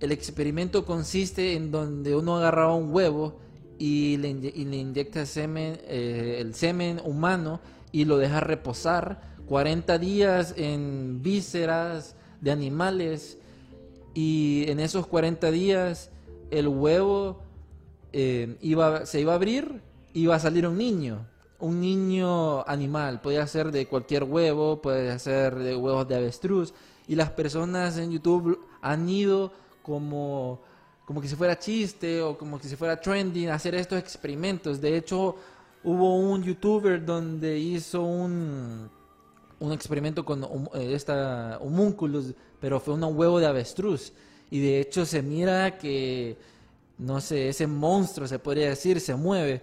el 0.00 0.12
experimento 0.12 0.84
consiste 0.84 1.54
en 1.54 1.70
donde 1.70 2.14
uno 2.14 2.36
agarraba 2.36 2.74
un 2.74 2.92
huevo 2.92 3.38
y 3.78 4.16
le, 4.18 4.30
inye- 4.30 4.52
y 4.54 4.64
le 4.64 4.76
inyecta 4.76 5.24
semen, 5.26 5.78
eh, 5.86 6.36
el 6.40 6.54
semen 6.54 7.00
humano 7.04 7.60
y 7.90 8.04
lo 8.04 8.18
deja 8.18 8.40
reposar 8.40 9.22
40 9.46 9.98
días 9.98 10.52
en 10.56 11.22
vísceras 11.22 12.16
de 12.40 12.50
animales 12.50 13.38
y 14.14 14.64
en 14.68 14.78
esos 14.80 15.06
40 15.06 15.50
días 15.50 16.10
el 16.50 16.68
huevo 16.68 17.40
eh, 18.12 18.56
iba, 18.60 19.06
se 19.06 19.20
iba 19.20 19.32
a 19.32 19.36
abrir 19.36 19.80
iba 20.14 20.34
a 20.34 20.38
salir 20.38 20.66
un 20.66 20.78
niño, 20.78 21.26
un 21.60 21.80
niño 21.80 22.66
animal, 22.68 23.20
podía 23.20 23.46
ser 23.46 23.72
de 23.72 23.86
cualquier 23.86 24.24
huevo, 24.24 24.80
puede 24.80 25.18
ser 25.18 25.54
de 25.56 25.76
huevos 25.76 26.06
de 26.08 26.16
avestruz, 26.16 26.72
y 27.06 27.14
las 27.14 27.30
personas 27.30 27.96
en 27.98 28.10
YouTube 28.12 28.60
han 28.82 29.08
ido 29.08 29.50
como, 29.82 30.60
como 31.04 31.20
que 31.20 31.28
si 31.28 31.34
fuera 31.34 31.58
chiste 31.58 32.20
o 32.20 32.36
como 32.36 32.60
que 32.60 32.68
si 32.68 32.76
fuera 32.76 33.00
trending 33.00 33.48
a 33.48 33.54
hacer 33.54 33.74
estos 33.74 33.98
experimentos. 33.98 34.80
De 34.80 34.96
hecho, 34.96 35.36
hubo 35.82 36.16
un 36.16 36.42
youtuber 36.42 37.04
donde 37.04 37.58
hizo 37.58 38.02
un, 38.02 38.90
un 39.58 39.72
experimento 39.72 40.24
con 40.24 40.68
eh, 40.74 40.92
esta 40.92 41.58
homúnculos, 41.62 42.34
pero 42.60 42.78
fue 42.78 42.94
un 42.94 43.04
huevo 43.04 43.40
de 43.40 43.46
avestruz. 43.46 44.12
Y 44.50 44.60
de 44.60 44.80
hecho 44.80 45.04
se 45.06 45.22
mira 45.22 45.78
que, 45.78 46.36
no 46.98 47.20
sé, 47.20 47.48
ese 47.48 47.66
monstruo 47.66 48.26
se 48.26 48.38
podría 48.38 48.68
decir, 48.68 49.00
se 49.00 49.14
mueve. 49.14 49.62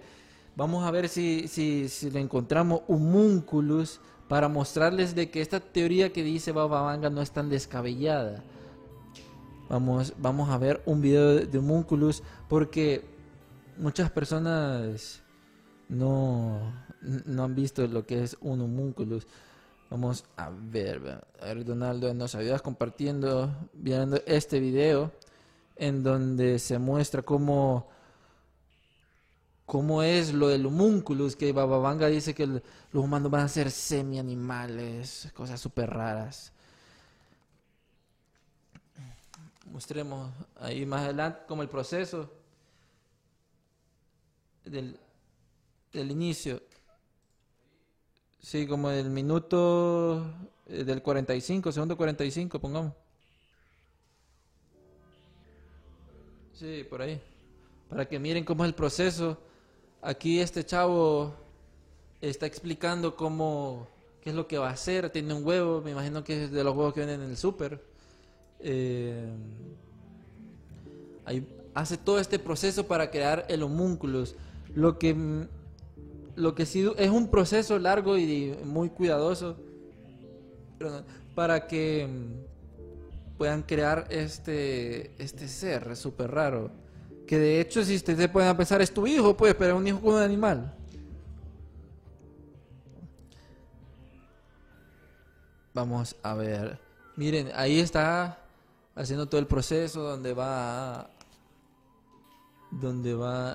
Vamos 0.56 0.86
a 0.86 0.92
ver 0.92 1.10
si, 1.10 1.48
si, 1.48 1.90
si 1.90 2.10
le 2.10 2.20
encontramos 2.22 2.82
homúnculus 2.88 4.00
para 4.28 4.48
mostrarles 4.48 5.14
de 5.14 5.30
que 5.30 5.42
esta 5.42 5.60
teoría 5.60 6.14
que 6.14 6.24
dice 6.24 6.52
Baba 6.52 6.82
Vanga 6.82 7.10
no 7.10 7.22
es 7.22 7.32
tan 7.32 7.50
descabellada. 7.50 8.44
Vamos, 9.70 10.14
vamos 10.18 10.50
a 10.50 10.58
ver 10.58 10.82
un 10.86 11.02
video 11.02 11.36
de, 11.36 11.46
de 11.46 11.58
homúnculus 11.58 12.24
porque 12.48 13.04
muchas 13.78 14.10
personas 14.12 15.22
no, 15.90 16.60
no 17.02 17.44
han 17.44 17.56
visto 17.56 17.86
lo 17.88 18.06
que 18.06 18.24
es 18.24 18.38
un 18.42 18.62
homúnculus. 18.62 19.28
Vamos 19.90 20.24
a 20.38 20.50
ver, 20.50 21.00
ve- 21.00 21.20
a 21.42 21.46
ver 21.46 21.66
Donaldo, 21.66 22.14
nos 22.14 22.34
ayudas 22.36 22.62
compartiendo, 22.62 23.54
viendo 23.74 24.20
este 24.26 24.60
video 24.60 25.12
en 25.76 26.02
donde 26.04 26.60
se 26.60 26.80
muestra 26.80 27.22
cómo, 27.22 27.88
cómo 29.66 30.04
es 30.04 30.34
lo 30.34 30.48
del 30.48 30.66
homúnculus, 30.66 31.36
que 31.36 31.52
Bababanga 31.52 32.08
dice 32.08 32.34
que 32.34 32.46
los 32.46 32.62
humanos 32.94 33.32
van 33.32 33.42
a 33.42 33.48
ser 33.48 33.72
semi-animales, 33.72 35.32
cosas 35.34 35.60
súper 35.60 35.90
raras. 35.90 36.52
Mostremos 39.72 40.32
ahí 40.60 40.86
más 40.86 41.02
adelante 41.02 41.42
como 41.48 41.62
el 41.62 41.70
proceso 41.70 42.32
del, 44.64 44.98
del 45.92 46.12
inicio. 46.12 46.62
Sí, 48.40 48.68
como 48.68 48.92
el 48.92 49.10
minuto 49.10 50.24
eh, 50.68 50.84
del 50.84 51.02
45, 51.02 51.72
segundo 51.72 51.98
45, 51.98 52.60
pongamos. 52.60 52.94
Sí, 56.54 56.86
por 56.90 57.02
ahí. 57.02 57.20
Para 57.90 58.08
que 58.08 58.20
miren 58.20 58.46
cómo 58.46 58.64
es 58.64 58.70
el 58.70 58.76
proceso. 58.76 59.38
Aquí 60.06 60.40
este 60.40 60.64
chavo 60.64 61.34
está 62.22 62.46
explicando 62.46 63.16
cómo, 63.16 63.88
qué 64.22 64.30
es 64.30 64.36
lo 64.36 64.48
que 64.48 64.60
va 64.60 64.70
a 64.70 64.74
hacer. 64.74 65.10
Tiene 65.10 65.34
un 65.34 65.44
huevo, 65.44 65.82
me 65.82 65.90
imagino 65.90 66.24
que 66.24 66.44
es 66.44 66.52
de 66.52 66.64
los 66.64 66.76
huevos 66.76 66.94
que 66.94 67.00
venden 67.00 67.24
en 67.24 67.32
el 67.32 67.38
súper. 67.38 67.82
Eh, 68.60 69.26
hace 71.74 71.98
todo 71.98 72.20
este 72.20 72.38
proceso 72.38 72.86
para 72.86 73.10
crear 73.10 73.48
el 73.50 73.64
homúnculus. 73.64 74.36
Lo 74.76 75.00
que, 75.00 75.16
lo 76.36 76.54
que 76.54 76.68
sí 76.68 76.88
es 76.98 77.10
un 77.10 77.32
proceso 77.32 77.80
largo 77.80 78.16
y 78.16 78.56
muy 78.64 78.90
cuidadoso 78.90 79.58
para 81.34 81.66
que 81.66 82.08
puedan 83.40 83.64
crear 83.64 84.06
este, 84.12 85.14
este 85.18 85.48
ser 85.48 85.96
súper 85.96 86.30
raro. 86.30 86.85
Que 87.28 87.40
de 87.40 87.60
hecho, 87.60 87.84
si 87.84 87.96
ustedes 87.96 88.20
se 88.20 88.30
pueden 88.30 88.56
pensar, 88.56 88.82
es 88.82 88.94
tu 88.94 89.08
hijo, 89.08 89.36
pues, 89.36 89.56
pero 89.56 89.74
es 89.74 89.80
un 89.80 89.88
hijo 89.88 90.00
con 90.00 90.16
un 90.16 90.22
animal. 90.22 90.74
Vamos 95.74 96.16
a 96.22 96.36
ver. 96.36 96.80
Miren, 97.16 97.52
ahí 97.56 97.80
está 97.80 98.38
haciendo 98.96 99.28
todo 99.28 99.40
el 99.40 99.48
proceso 99.48 100.02
donde 100.02 100.34
va 100.34 101.02
a, 101.02 101.10
donde 102.72 103.14
va 103.14 103.54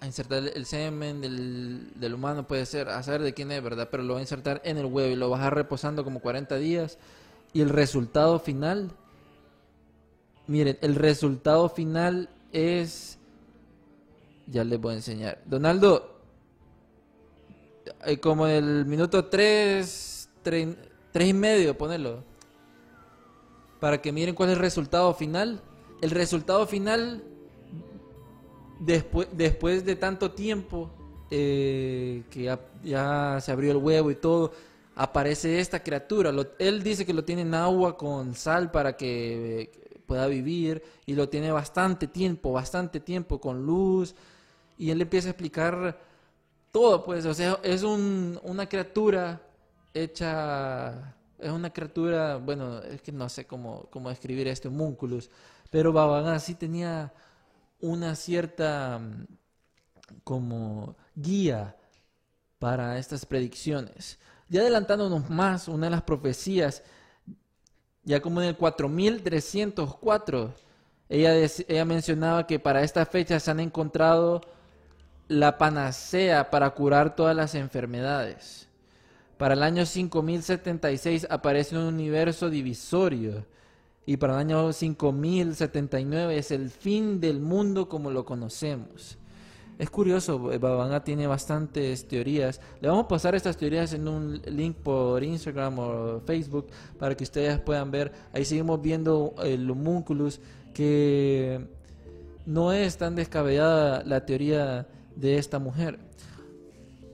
a, 0.00 0.06
insertar 0.06 0.38
el, 0.38 0.48
el 0.48 0.66
semen 0.66 1.20
del, 1.20 1.90
del 1.94 2.14
humano, 2.14 2.46
puede 2.46 2.66
ser, 2.66 2.88
a 2.88 3.02
saber 3.02 3.22
de 3.22 3.32
quién 3.32 3.50
es, 3.50 3.62
¿verdad? 3.62 3.88
Pero 3.90 4.02
lo 4.02 4.14
va 4.14 4.18
a 4.20 4.22
insertar 4.22 4.60
en 4.64 4.76
el 4.76 4.86
huevo 4.86 5.10
y 5.10 5.16
lo 5.16 5.30
va 5.30 5.36
a 5.36 5.40
dejar 5.40 5.54
reposando 5.54 6.04
como 6.04 6.20
40 6.20 6.56
días 6.56 6.98
Y 7.52 7.62
el 7.62 7.70
resultado 7.70 8.38
final, 8.38 8.90
miren, 10.46 10.78
el 10.82 10.94
resultado 10.94 11.68
final 11.68 12.28
es, 12.54 13.18
ya 14.46 14.64
les 14.64 14.80
voy 14.80 14.92
a 14.92 14.96
enseñar. 14.96 15.42
Donaldo, 15.44 16.20
eh, 18.06 18.18
como 18.18 18.46
el 18.46 18.86
minuto 18.86 19.26
3, 19.26 20.28
3, 20.42 20.76
y 21.14 21.32
medio, 21.32 21.76
ponelo. 21.76 22.22
Para 23.80 24.00
que 24.00 24.12
miren 24.12 24.34
cuál 24.34 24.50
es 24.50 24.54
el 24.54 24.60
resultado 24.60 25.12
final. 25.14 25.60
El 26.00 26.10
resultado 26.10 26.66
final, 26.66 27.24
después, 28.78 29.28
después 29.32 29.84
de 29.84 29.96
tanto 29.96 30.30
tiempo, 30.30 30.90
eh, 31.30 32.22
que 32.30 32.56
ya, 32.84 33.38
se 33.40 33.50
abrió 33.50 33.72
el 33.72 33.78
huevo 33.78 34.12
y 34.12 34.14
todo, 34.14 34.52
aparece 34.94 35.58
esta 35.58 35.82
criatura. 35.82 36.32
Él 36.60 36.84
dice 36.84 37.04
que 37.04 37.12
lo 37.12 37.24
tiene 37.24 37.42
en 37.42 37.54
agua 37.54 37.96
con 37.96 38.36
sal 38.36 38.70
para 38.70 38.96
que 38.96 39.83
pueda 40.14 40.28
vivir 40.28 40.80
y 41.06 41.14
lo 41.14 41.28
tiene 41.28 41.50
bastante 41.50 42.06
tiempo, 42.06 42.52
bastante 42.52 43.00
tiempo 43.00 43.40
con 43.40 43.66
luz. 43.66 44.14
Y 44.78 44.90
él 44.90 45.02
empieza 45.02 45.26
a 45.26 45.30
explicar 45.32 45.98
todo, 46.70 47.04
pues, 47.04 47.26
o 47.26 47.34
sea, 47.34 47.58
es 47.64 47.82
un, 47.82 48.38
una 48.44 48.68
criatura 48.68 49.42
hecha, 49.92 51.16
es 51.36 51.50
una 51.50 51.70
criatura, 51.70 52.36
bueno, 52.36 52.80
es 52.80 53.02
que 53.02 53.10
no 53.10 53.28
sé 53.28 53.44
cómo, 53.44 53.88
cómo 53.90 54.08
describir 54.08 54.46
este 54.46 54.68
homúnculus, 54.68 55.30
pero 55.68 55.92
Babagán 55.92 56.38
sí 56.38 56.54
tenía 56.54 57.12
una 57.80 58.14
cierta 58.14 59.00
mm, 59.00 59.26
como 60.22 60.94
guía 61.16 61.76
para 62.60 62.98
estas 62.98 63.26
predicciones. 63.26 64.20
Ya 64.48 64.60
adelantándonos 64.60 65.28
más, 65.28 65.66
una 65.66 65.86
de 65.86 65.90
las 65.90 66.02
profecías, 66.02 66.84
ya 68.04 68.20
como 68.20 68.40
en 68.42 68.48
el 68.48 68.56
4304, 68.56 70.54
ella, 71.08 71.34
ella 71.68 71.84
mencionaba 71.84 72.46
que 72.46 72.58
para 72.58 72.82
esta 72.82 73.06
fecha 73.06 73.40
se 73.40 73.50
han 73.50 73.60
encontrado 73.60 74.40
la 75.28 75.58
panacea 75.58 76.50
para 76.50 76.70
curar 76.70 77.16
todas 77.16 77.34
las 77.34 77.54
enfermedades. 77.54 78.68
Para 79.38 79.54
el 79.54 79.62
año 79.62 79.84
5076 79.84 81.26
aparece 81.28 81.76
un 81.76 81.84
universo 81.84 82.50
divisorio 82.50 83.44
y 84.06 84.16
para 84.16 84.34
el 84.34 84.40
año 84.40 84.72
5079 84.72 86.38
es 86.38 86.50
el 86.50 86.70
fin 86.70 87.20
del 87.20 87.40
mundo 87.40 87.88
como 87.88 88.10
lo 88.10 88.24
conocemos. 88.24 89.18
Es 89.76 89.90
curioso, 89.90 90.52
eh, 90.52 90.58
Babanga 90.58 91.02
tiene 91.02 91.26
bastantes 91.26 92.06
teorías. 92.06 92.60
Le 92.80 92.88
vamos 92.88 93.06
a 93.06 93.08
pasar 93.08 93.34
estas 93.34 93.56
teorías 93.56 93.92
en 93.92 94.06
un 94.06 94.40
link 94.46 94.76
por 94.76 95.22
Instagram 95.22 95.78
o 95.78 96.20
Facebook 96.24 96.68
para 96.98 97.16
que 97.16 97.24
ustedes 97.24 97.58
puedan 97.58 97.90
ver. 97.90 98.12
Ahí 98.32 98.44
seguimos 98.44 98.80
viendo 98.80 99.34
el 99.42 99.68
homúnculus 99.68 100.40
que 100.72 101.66
no 102.46 102.72
es 102.72 102.96
tan 102.98 103.16
descabellada 103.16 104.04
la 104.04 104.24
teoría 104.24 104.86
de 105.16 105.38
esta 105.38 105.58
mujer. 105.58 105.98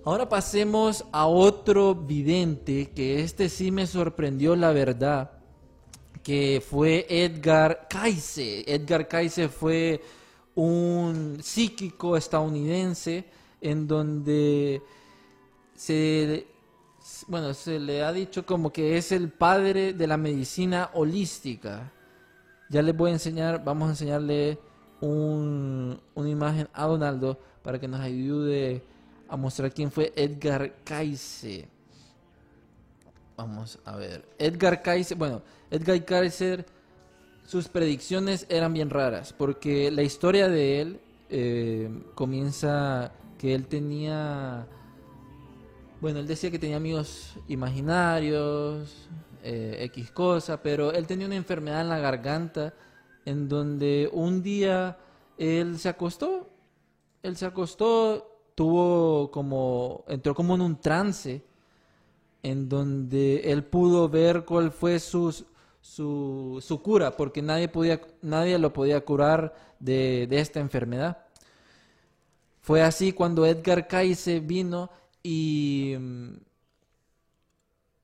Ahora 0.05 0.29
pasemos 0.29 1.05
a 1.13 1.27
otro 1.27 1.95
vidente 1.95 2.91
que 2.91 3.23
este 3.23 3.49
sí 3.49 3.71
me 3.71 3.87
sorprendió 3.87 4.57
la 4.57 4.73
verdad, 4.73 5.31
que 6.23 6.63
fue 6.67 7.07
Edgar 7.09 7.87
Cayce. 7.89 8.65
Edgar 8.67 9.09
Cayce 9.09 9.49
fue 9.49 10.01
un 10.63 11.39
psíquico 11.43 12.19
estadounidense 12.19 13.25
en 13.63 13.87
donde 13.87 14.83
se 15.75 16.47
bueno, 17.29 17.55
se 17.55 17.81
le 17.81 18.05
ha 18.05 18.13
dicho 18.13 18.45
como 18.45 18.71
que 18.71 18.99
es 18.99 19.11
el 19.11 19.31
padre 19.31 19.95
de 19.95 20.07
la 20.07 20.19
medicina 20.19 20.91
holística. 20.93 21.91
Ya 22.69 22.83
les 22.83 22.95
voy 22.95 23.09
a 23.11 23.15
enseñar, 23.15 23.65
vamos 23.65 23.87
a 23.89 23.93
enseñarle 23.93 24.59
un- 25.01 25.99
una 26.15 26.29
imagen 26.29 26.69
a 26.75 26.87
Donaldo 26.87 27.39
para 27.63 27.79
que 27.81 27.89
nos 27.89 28.01
ayude 28.01 28.83
a 29.29 29.37
mostrar 29.39 29.73
quién 29.73 29.91
fue 29.91 30.13
Edgar 30.15 30.75
Cayce. 30.85 31.69
Vamos 33.35 33.79
a 33.87 33.97
ver. 33.97 34.29
Edgar 34.39 34.83
Cayce, 34.83 35.15
bueno, 35.15 35.41
Edgar 35.71 36.05
Cayce, 36.05 36.67
sus 37.51 37.67
predicciones 37.67 38.47
eran 38.49 38.73
bien 38.73 38.91
raras, 38.91 39.33
porque 39.33 39.91
la 39.91 40.05
historia 40.05 40.49
de 40.49 40.81
él 40.81 41.01
eh, 41.31 41.91
comienza 42.15 43.11
que 43.39 43.57
él 43.57 43.67
tenía, 43.67 44.69
bueno, 46.01 46.21
él 46.21 46.29
decía 46.29 46.53
que 46.53 46.61
tenía 46.61 46.77
amigos 46.77 47.35
imaginarios, 47.49 49.09
eh, 49.43 49.79
X 49.87 50.13
cosa, 50.13 50.63
pero 50.63 50.93
él 50.93 51.09
tenía 51.09 51.27
una 51.27 51.35
enfermedad 51.35 51.81
en 51.81 51.89
la 51.89 51.99
garganta, 51.99 52.73
en 53.25 53.49
donde 53.49 54.09
un 54.13 54.45
día 54.45 54.97
él 55.37 55.77
se 55.81 55.89
acostó, 55.89 56.49
él 57.21 57.37
se 57.37 57.47
acostó, 57.47 58.53
tuvo 58.55 59.29
como, 59.33 60.05
entró 60.07 60.37
como 60.37 60.55
en 60.55 60.61
un 60.61 60.81
trance, 60.81 61.43
en 62.45 62.69
donde 62.69 63.51
él 63.51 63.65
pudo 63.65 64.09
ver 64.09 64.45
cuál 64.45 64.71
fue 64.71 65.01
su, 65.01 65.35
su, 65.81 66.63
su 66.67 66.83
cura, 66.83 67.17
porque 67.17 67.43
nadie, 67.43 67.69
podía, 67.69 68.01
nadie 68.23 68.59
lo 68.59 68.73
podía 68.73 69.01
curar 69.05 69.55
de, 69.79 70.27
de 70.29 70.41
esta 70.41 70.61
enfermedad. 70.61 71.27
Fue 72.61 72.83
así 72.83 73.13
cuando 73.13 73.47
Edgar 73.47 73.89
Cayce 73.89 74.41
vino 74.41 74.91
y 75.23 75.95
mm, 75.99 76.29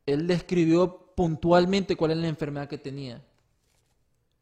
él 0.06 0.26
describió 0.26 1.12
puntualmente 1.14 1.96
cuál 1.96 2.12
es 2.12 2.16
la 2.18 2.28
enfermedad 2.28 2.68
que 2.68 2.78
tenía. 2.78 3.22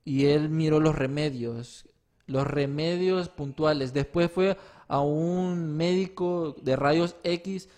Y 0.05 0.27
él 0.27 0.51
miró 0.51 0.81
los 0.81 0.95
remedios, 0.95 1.89
los 2.27 2.47
remedios 2.47 3.29
puntuales. 3.29 3.93
Después 3.93 4.31
fue 4.31 4.57
a 4.89 5.01
un 5.01 5.77
médico 5.77 6.55
de 6.63 6.77
rayos 6.77 7.17
X 7.25 7.69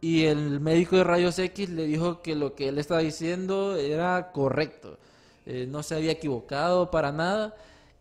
y 0.00 0.24
el 0.24 0.60
médico 0.60 0.96
de 0.96 1.04
rayos 1.04 1.38
X 1.38 1.70
le 1.70 1.86
dijo 1.86 2.22
que 2.22 2.34
lo 2.34 2.54
que 2.54 2.68
él 2.68 2.78
estaba 2.78 3.00
diciendo 3.00 3.76
era 3.76 4.30
correcto. 4.32 4.98
Eh, 5.46 5.66
no 5.68 5.82
se 5.82 5.96
había 5.96 6.12
equivocado 6.12 6.90
para 6.90 7.10
nada. 7.10 7.56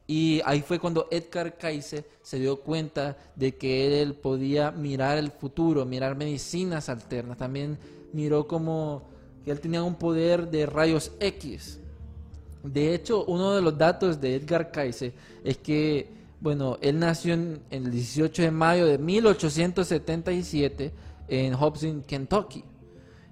Y 0.05 0.41
ahí 0.45 0.62
fue 0.62 0.79
cuando 0.79 1.07
Edgar 1.12 1.57
Cayce 1.57 2.05
se 2.21 2.39
dio 2.39 2.62
cuenta 2.62 3.17
de 3.36 3.55
que 3.55 4.01
él 4.01 4.13
podía 4.13 4.71
mirar 4.71 5.17
el 5.17 5.31
futuro, 5.31 5.86
mirar 5.86 6.15
medicinas 6.15 6.88
alternas. 6.88 7.38
También 7.38 7.77
miró 8.13 8.47
como 8.47 9.03
que 9.43 9.51
él 9.51 9.60
tenía 9.60 9.83
un 9.83 9.95
poder 9.95 10.49
de 10.49 10.65
rayos 10.65 11.12
X. 11.19 11.79
De 12.63 12.93
hecho, 12.93 13.25
uno 13.25 13.53
de 13.53 13.62
los 13.62 13.77
datos 13.77 14.21
de 14.21 14.36
Edgar 14.36 14.71
Cayce 14.71 15.13
es 15.43 15.57
que, 15.57 16.10
bueno, 16.39 16.77
él 16.81 16.99
nació 16.99 17.33
en, 17.33 17.62
el 17.69 17.89
18 17.91 18.43
de 18.43 18.51
mayo 18.51 18.86
de 18.86 18.97
1877 18.97 20.91
en 21.27 21.53
Hobson, 21.53 22.01
Kentucky, 22.01 22.63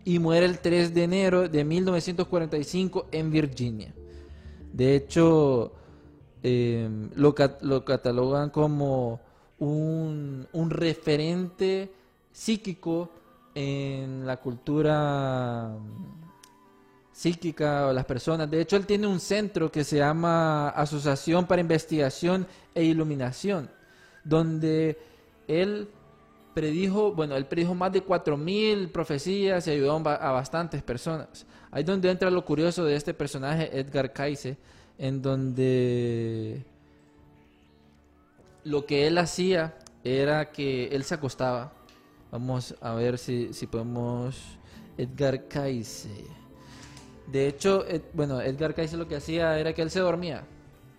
y 0.03 0.19
muere 0.19 0.45
el 0.45 0.59
3 0.59 0.93
de 0.93 1.03
enero 1.03 1.49
de 1.49 1.63
1945 1.63 3.07
en 3.11 3.31
Virginia. 3.31 3.93
De 4.71 4.95
hecho, 4.95 5.73
eh, 6.43 6.87
lo, 7.15 7.33
lo 7.61 7.85
catalogan 7.85 8.49
como 8.49 9.19
un, 9.59 10.47
un 10.51 10.69
referente 10.69 11.91
psíquico 12.31 13.09
en 13.55 14.27
la 14.27 14.37
cultura 14.37 15.75
psíquica 17.11 17.87
o 17.87 17.93
las 17.93 18.05
personas. 18.05 18.51
De 18.51 18.59
hecho, 18.59 18.75
él 18.75 18.85
tiene 18.85 19.07
un 19.07 19.21
centro 19.21 19.71
que 19.71 19.85
se 19.85 19.97
llama 19.97 20.69
Asociación 20.69 21.47
para 21.47 21.61
Investigación 21.61 22.45
e 22.73 22.83
Iluminación, 22.83 23.69
donde 24.25 24.99
él 25.47 25.87
predijo, 26.55 27.11
bueno, 27.13 27.35
él 27.35 27.45
predijo 27.45 27.75
más 27.75 27.91
de 27.91 28.03
4.000 28.03 28.91
profecías 28.91 29.67
y 29.67 29.71
ayudó 29.71 29.95
a 29.95 29.99
ba- 29.99 30.15
a 30.15 30.31
bastantes 30.31 30.81
personas. 30.81 31.45
Ahí 31.69 31.81
es 31.81 31.85
donde 31.85 32.09
entra 32.09 32.31
lo 32.31 32.43
curioso 32.43 32.83
de 32.85 32.95
este 32.95 33.13
personaje, 33.13 33.69
Edgar 33.79 34.11
Cayce, 34.13 34.57
en 34.97 35.21
donde 35.21 36.65
lo 38.63 38.85
que 38.85 39.05
él 39.05 39.17
hacía 39.19 39.77
era 40.03 40.51
que 40.51 40.87
él 40.87 41.03
se 41.03 41.13
acostaba. 41.15 41.73
Vamos 42.31 42.73
a 42.81 42.93
ver 42.95 43.17
si, 43.19 43.53
si 43.53 43.67
podemos... 43.67 44.57
Edgar 44.97 45.49
Cayce. 45.49 46.09
De 47.27 47.47
hecho, 47.47 47.83
bueno, 48.13 48.39
Edgar 48.39 48.73
Cayce 48.73 48.95
lo 48.95 49.09
que 49.09 49.17
hacía 49.17 49.59
era 49.59 49.73
que 49.73 49.81
él 49.81 49.89
se 49.91 49.99
dormía. 49.99 50.45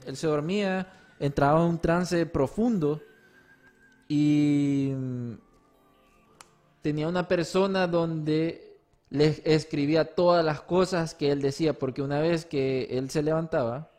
Él 0.05 0.17
se 0.17 0.27
dormía, 0.27 0.87
entraba 1.19 1.63
en 1.63 1.71
un 1.71 1.79
trance 1.79 2.27
profundo 2.27 3.01
y 4.07 4.76
tenía 6.87 7.09
una 7.09 7.27
persona 7.27 7.89
donde 7.89 8.77
le 9.11 9.43
escribía 9.45 10.15
todas 10.15 10.45
las 10.45 10.61
cosas 10.61 11.17
que 11.17 11.33
él 11.33 11.43
decía, 11.43 11.77
porque 11.77 12.01
una 12.01 12.21
vez 12.21 12.47
que 12.47 12.85
él 12.93 13.11
se 13.11 13.25
levantaba, 13.25 13.91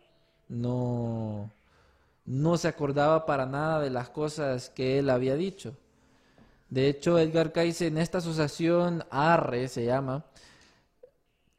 no, 0.47 1.51
no 2.25 2.55
se 2.55 2.69
acordaba 2.69 3.25
para 3.25 3.45
nada 3.45 3.81
de 3.81 3.89
las 3.89 4.07
cosas 4.07 4.69
que 4.69 4.99
él 4.99 5.09
había 5.09 5.35
dicho. 5.35 5.75
De 6.69 6.87
hecho, 6.87 7.19
Edgar 7.19 7.51
Cayce 7.51 7.87
en 7.87 7.97
esta 7.97 8.19
asociación 8.19 9.03
ARRE 9.09 9.67
se 9.67 9.83
llama, 9.83 10.23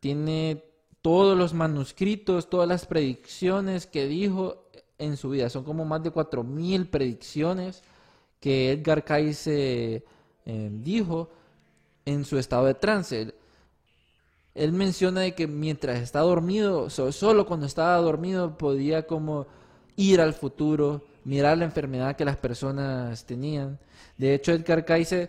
tiene 0.00 0.64
todos 1.02 1.36
los 1.36 1.52
manuscritos, 1.52 2.48
todas 2.48 2.66
las 2.66 2.86
predicciones 2.86 3.86
que 3.86 4.06
dijo 4.06 4.64
en 4.96 5.18
su 5.18 5.28
vida. 5.28 5.50
Son 5.50 5.62
como 5.62 5.84
más 5.84 6.02
de 6.02 6.10
4.000 6.10 6.88
predicciones 6.88 7.82
que 8.40 8.72
Edgar 8.72 9.04
Cayce 9.04 10.06
eh, 10.48 10.70
dijo 10.72 11.28
en 12.06 12.24
su 12.24 12.38
estado 12.38 12.64
de 12.64 12.74
trance. 12.74 13.34
Él 14.54 14.72
menciona 14.72 15.20
de 15.20 15.34
que 15.34 15.46
mientras 15.46 16.00
estaba 16.00 16.24
dormido, 16.26 16.88
solo 16.88 17.46
cuando 17.46 17.66
estaba 17.66 17.96
dormido 17.98 18.56
podía 18.56 19.06
como 19.06 19.46
ir 19.94 20.22
al 20.22 20.32
futuro, 20.32 21.04
mirar 21.24 21.58
la 21.58 21.66
enfermedad 21.66 22.16
que 22.16 22.24
las 22.24 22.38
personas 22.38 23.26
tenían. 23.26 23.78
De 24.16 24.34
hecho, 24.34 24.52
Edgar 24.52 24.86
Cayce, 24.86 25.28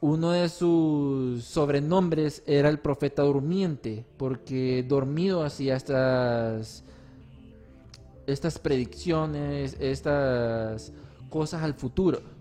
uno 0.00 0.32
de 0.32 0.48
sus 0.48 1.44
sobrenombres 1.44 2.42
era 2.46 2.70
el 2.70 2.78
profeta 2.78 3.22
durmiente, 3.22 4.06
porque 4.16 4.82
dormido 4.88 5.44
hacía 5.44 5.76
estas, 5.76 6.82
estas 8.26 8.58
predicciones, 8.58 9.76
estas 9.78 10.92
cosas 11.28 11.62
al 11.62 11.74
futuro. 11.74 12.35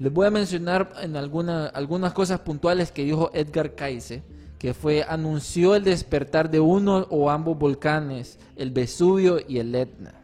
Les 0.00 0.10
voy 0.10 0.26
a 0.26 0.30
mencionar 0.30 0.94
en 1.02 1.14
alguna, 1.14 1.66
algunas 1.66 2.14
cosas 2.14 2.40
puntuales 2.40 2.90
que 2.90 3.04
dijo 3.04 3.30
Edgar 3.34 3.74
Cayce, 3.74 4.22
que 4.58 4.72
fue 4.72 5.04
anunció 5.06 5.74
el 5.74 5.84
despertar 5.84 6.50
de 6.50 6.58
uno 6.58 7.06
o 7.10 7.28
ambos 7.28 7.58
volcanes, 7.58 8.38
el 8.56 8.70
Vesubio 8.70 9.40
y 9.46 9.58
el 9.58 9.74
Etna. 9.74 10.14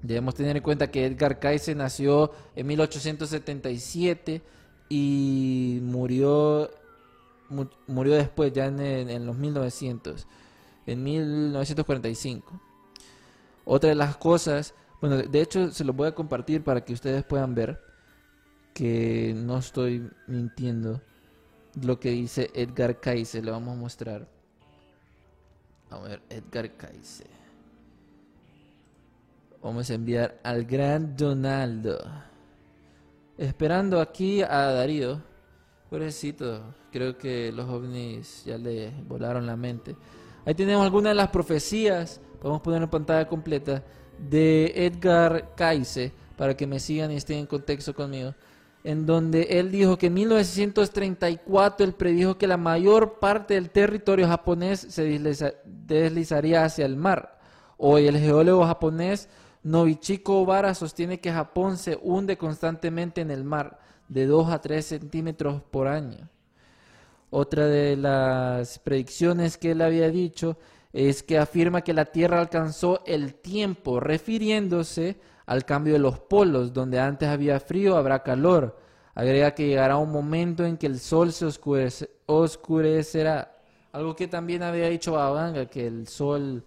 Debemos 0.00 0.34
tener 0.34 0.56
en 0.56 0.62
cuenta 0.62 0.90
que 0.90 1.04
Edgar 1.04 1.38
Cayce 1.38 1.74
nació 1.74 2.32
en 2.54 2.68
1877 2.68 4.40
y 4.88 5.78
murió, 5.82 6.70
murió 7.86 8.14
después, 8.14 8.50
ya 8.54 8.64
en, 8.64 8.80
en 8.80 9.26
los 9.26 9.36
1900, 9.36 10.26
en 10.86 11.02
1945. 11.02 12.60
Otra 13.66 13.90
de 13.90 13.94
las 13.94 14.16
cosas, 14.16 14.72
bueno, 15.02 15.18
de 15.18 15.40
hecho 15.42 15.70
se 15.70 15.84
los 15.84 15.94
voy 15.94 16.08
a 16.08 16.14
compartir 16.14 16.64
para 16.64 16.82
que 16.82 16.94
ustedes 16.94 17.22
puedan 17.24 17.54
ver 17.54 17.85
que 18.76 19.32
no 19.34 19.56
estoy 19.56 20.06
mintiendo 20.26 21.00
lo 21.80 21.98
que 21.98 22.10
dice 22.10 22.50
Edgar 22.52 23.00
Cayce, 23.00 23.40
le 23.40 23.50
vamos 23.50 23.74
a 23.74 23.80
mostrar. 23.80 24.28
A 25.88 25.98
ver, 26.00 26.20
Edgar 26.28 26.76
Cayce. 26.76 27.24
Vamos 29.62 29.88
a 29.88 29.94
enviar 29.94 30.38
al 30.42 30.66
gran 30.66 31.16
Donaldo. 31.16 31.96
Esperando 33.38 33.98
aquí 33.98 34.42
a 34.42 34.72
Darío. 34.72 35.22
Pobrecito, 35.88 36.74
creo 36.92 37.16
que 37.16 37.50
los 37.52 37.66
ovnis 37.70 38.44
ya 38.44 38.58
le 38.58 38.90
volaron 39.08 39.46
la 39.46 39.56
mente. 39.56 39.96
Ahí 40.44 40.54
tenemos 40.54 40.84
algunas 40.84 41.12
de 41.12 41.14
las 41.14 41.28
profecías, 41.28 42.20
podemos 42.42 42.60
poner 42.60 42.82
en 42.82 42.90
pantalla 42.90 43.26
completa, 43.26 43.82
de 44.18 44.70
Edgar 44.76 45.54
Cayce, 45.56 46.12
para 46.36 46.54
que 46.54 46.66
me 46.66 46.78
sigan 46.78 47.10
y 47.10 47.16
estén 47.16 47.38
en 47.38 47.46
contexto 47.46 47.94
conmigo 47.94 48.34
en 48.86 49.04
donde 49.04 49.58
él 49.58 49.72
dijo 49.72 49.98
que 49.98 50.06
en 50.06 50.14
1934 50.14 51.84
él 51.84 51.92
predijo 51.94 52.38
que 52.38 52.46
la 52.46 52.56
mayor 52.56 53.18
parte 53.18 53.54
del 53.54 53.70
territorio 53.70 54.28
japonés 54.28 54.78
se 54.78 55.02
deslizaría 55.64 56.64
hacia 56.64 56.86
el 56.86 56.94
mar. 56.94 57.40
Hoy 57.78 58.06
el 58.06 58.16
geólogo 58.16 58.64
japonés 58.64 59.28
Novichiko 59.64 60.42
Obara 60.42 60.72
sostiene 60.72 61.18
que 61.18 61.32
Japón 61.32 61.78
se 61.78 61.98
hunde 62.00 62.38
constantemente 62.38 63.22
en 63.22 63.32
el 63.32 63.42
mar, 63.42 63.80
de 64.06 64.24
2 64.24 64.50
a 64.50 64.60
3 64.60 64.86
centímetros 64.86 65.62
por 65.62 65.88
año. 65.88 66.28
Otra 67.30 67.66
de 67.66 67.96
las 67.96 68.78
predicciones 68.78 69.58
que 69.58 69.72
él 69.72 69.82
había 69.82 70.10
dicho 70.10 70.58
es 70.92 71.24
que 71.24 71.38
afirma 71.38 71.82
que 71.82 71.92
la 71.92 72.04
Tierra 72.04 72.38
alcanzó 72.38 73.02
el 73.04 73.34
tiempo, 73.34 73.98
refiriéndose 73.98 75.16
al 75.46 75.64
cambio 75.64 75.94
de 75.94 76.00
los 76.00 76.18
polos, 76.18 76.72
donde 76.72 76.98
antes 76.98 77.28
había 77.28 77.58
frío, 77.60 77.96
habrá 77.96 78.22
calor. 78.22 78.78
Agrega 79.14 79.52
que 79.52 79.66
llegará 79.66 79.96
un 79.96 80.12
momento 80.12 80.64
en 80.64 80.76
que 80.76 80.86
el 80.86 80.98
sol 80.98 81.32
se 81.32 81.46
oscurecerá. 82.26 83.56
Algo 83.92 84.14
que 84.14 84.28
también 84.28 84.62
había 84.62 84.88
dicho 84.88 85.12
Babanga, 85.12 85.66
que 85.66 85.86
el 85.86 86.06
sol, 86.06 86.62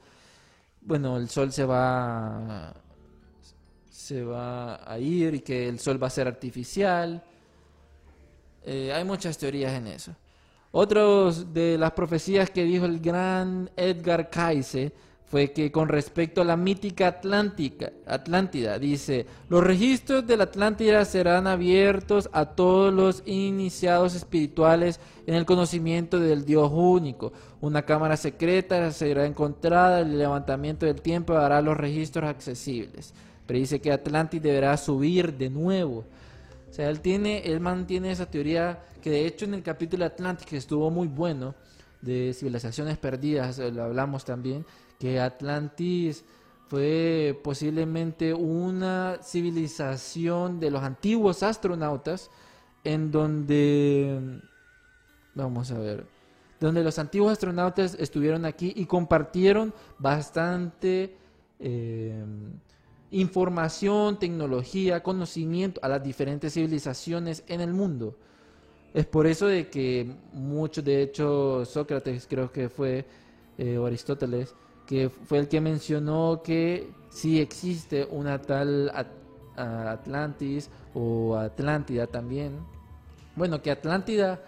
bueno, 0.81 1.17
el 1.17 1.29
sol 1.29 1.51
se 1.51 1.65
va, 1.65 2.73
se 3.91 4.23
va 4.23 4.91
a 4.91 4.97
ir 4.97 5.35
y 5.35 5.39
que 5.41 5.67
el 5.67 5.77
sol 5.79 6.01
va 6.01 6.07
a 6.07 6.09
ser 6.09 6.27
artificial. 6.27 7.21
Eh, 8.63 8.91
hay 8.93 9.03
muchas 9.03 9.37
teorías 9.37 9.73
en 9.73 9.87
eso. 9.87 10.15
Otros 10.71 11.53
de 11.53 11.77
las 11.77 11.91
profecías 11.91 12.49
que 12.49 12.63
dijo 12.63 12.85
el 12.85 12.99
gran 12.99 13.69
Edgar 13.75 14.29
Cayce 14.29 14.91
fue 15.29 15.51
que 15.51 15.71
con 15.71 15.89
respecto 15.89 16.41
a 16.41 16.45
la 16.45 16.57
mítica 16.57 17.07
Atlántica, 17.07 17.91
Atlántida, 18.07 18.79
dice, 18.79 19.27
los 19.47 19.63
registros 19.63 20.25
de 20.25 20.35
la 20.35 20.45
Atlántida 20.45 21.05
serán 21.05 21.45
abiertos 21.45 22.29
a 22.33 22.45
todos 22.45 22.91
los 22.91 23.21
iniciados 23.27 24.15
espirituales 24.15 24.99
en 25.27 25.35
el 25.35 25.45
conocimiento 25.45 26.19
del 26.19 26.45
Dios 26.45 26.71
único. 26.73 27.31
Una 27.61 27.83
cámara 27.83 28.17
secreta 28.17 28.91
será 28.91 29.27
encontrada, 29.27 29.99
el 29.99 30.17
levantamiento 30.17 30.87
del 30.87 30.99
tiempo 30.99 31.33
hará 31.33 31.61
los 31.61 31.77
registros 31.77 32.27
accesibles. 32.27 33.13
Pero 33.45 33.59
dice 33.59 33.79
que 33.79 33.91
Atlantis 33.91 34.41
deberá 34.41 34.75
subir 34.77 35.33
de 35.35 35.51
nuevo. 35.51 36.05
O 36.69 36.73
sea, 36.73 36.89
él, 36.89 37.01
tiene, 37.01 37.43
él 37.45 37.59
mantiene 37.59 38.11
esa 38.11 38.25
teoría 38.25 38.79
que 38.99 39.11
de 39.11 39.27
hecho 39.27 39.45
en 39.45 39.53
el 39.53 39.61
capítulo 39.61 40.05
Atlántico 40.05 40.55
estuvo 40.55 40.89
muy 40.89 41.07
bueno, 41.07 41.53
de 42.01 42.33
civilizaciones 42.33 42.97
perdidas, 42.97 43.59
lo 43.59 43.83
hablamos 43.83 44.23
también, 44.23 44.65
que 44.99 45.19
Atlantis 45.19 46.23
fue 46.67 47.39
posiblemente 47.43 48.33
una 48.33 49.17
civilización 49.23 50.59
de 50.59 50.69
los 50.69 50.83
antiguos 50.83 51.41
astronautas 51.41 52.29
en 52.83 53.09
donde, 53.09 54.39
vamos 55.33 55.71
a 55.71 55.79
ver, 55.79 56.05
donde 56.59 56.83
los 56.83 56.99
antiguos 56.99 57.31
astronautas 57.31 57.95
estuvieron 57.97 58.45
aquí 58.45 58.73
y 58.75 58.85
compartieron 58.85 59.73
bastante 59.97 61.15
eh, 61.59 62.23
información, 63.11 64.19
tecnología, 64.19 65.01
conocimiento 65.01 65.79
a 65.83 65.87
las 65.87 66.03
diferentes 66.03 66.53
civilizaciones 66.53 67.43
en 67.47 67.61
el 67.61 67.73
mundo. 67.73 68.15
Es 68.93 69.05
por 69.05 69.27
eso 69.27 69.47
de 69.47 69.69
que 69.69 70.15
muchos, 70.33 70.83
de 70.83 71.01
hecho, 71.01 71.63
Sócrates 71.65 72.27
creo 72.29 72.51
que 72.51 72.69
fue, 72.69 73.05
eh, 73.57 73.77
o 73.77 73.85
Aristóteles, 73.85 74.53
que 74.89 75.11
fue 75.11 75.37
el 75.37 75.47
que 75.47 75.61
mencionó 75.61 76.41
que 76.43 76.89
sí 77.11 77.39
existe 77.39 78.07
una 78.09 78.41
tal 78.41 78.91
Atlantis 79.55 80.71
o 80.95 81.35
Atlántida 81.35 82.07
también. 82.07 82.57
Bueno, 83.35 83.61
que 83.61 83.69
Atlántida 83.69 84.41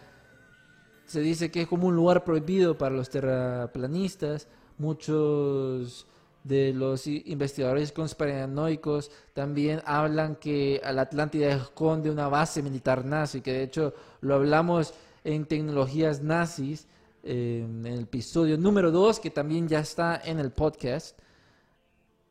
se 1.05 1.19
dice 1.21 1.51
que 1.51 1.61
es 1.61 1.67
como 1.67 1.89
un 1.89 1.95
lugar 1.95 2.23
prohibido 2.23 2.75
para 2.75 2.95
los 2.95 3.11
terraplanistas. 3.11 4.47
Muchos 4.79 6.07
de 6.43 6.73
los 6.73 7.05
investigadores 7.05 7.91
conspiranoicos 7.91 9.11
también 9.35 9.83
hablan 9.85 10.37
que 10.37 10.81
la 10.83 11.03
Atlántida 11.03 11.49
esconde 11.49 12.09
una 12.09 12.29
base 12.29 12.63
militar 12.63 13.05
nazi, 13.05 13.41
que 13.41 13.53
de 13.53 13.63
hecho 13.63 13.93
lo 14.21 14.33
hablamos 14.33 14.95
en 15.23 15.45
tecnologías 15.45 16.23
nazis, 16.23 16.87
en 17.23 17.85
el 17.85 18.01
episodio 18.01 18.57
número 18.57 18.91
2, 18.91 19.19
que 19.19 19.29
también 19.29 19.67
ya 19.67 19.79
está 19.79 20.21
en 20.23 20.39
el 20.39 20.51
podcast, 20.51 21.17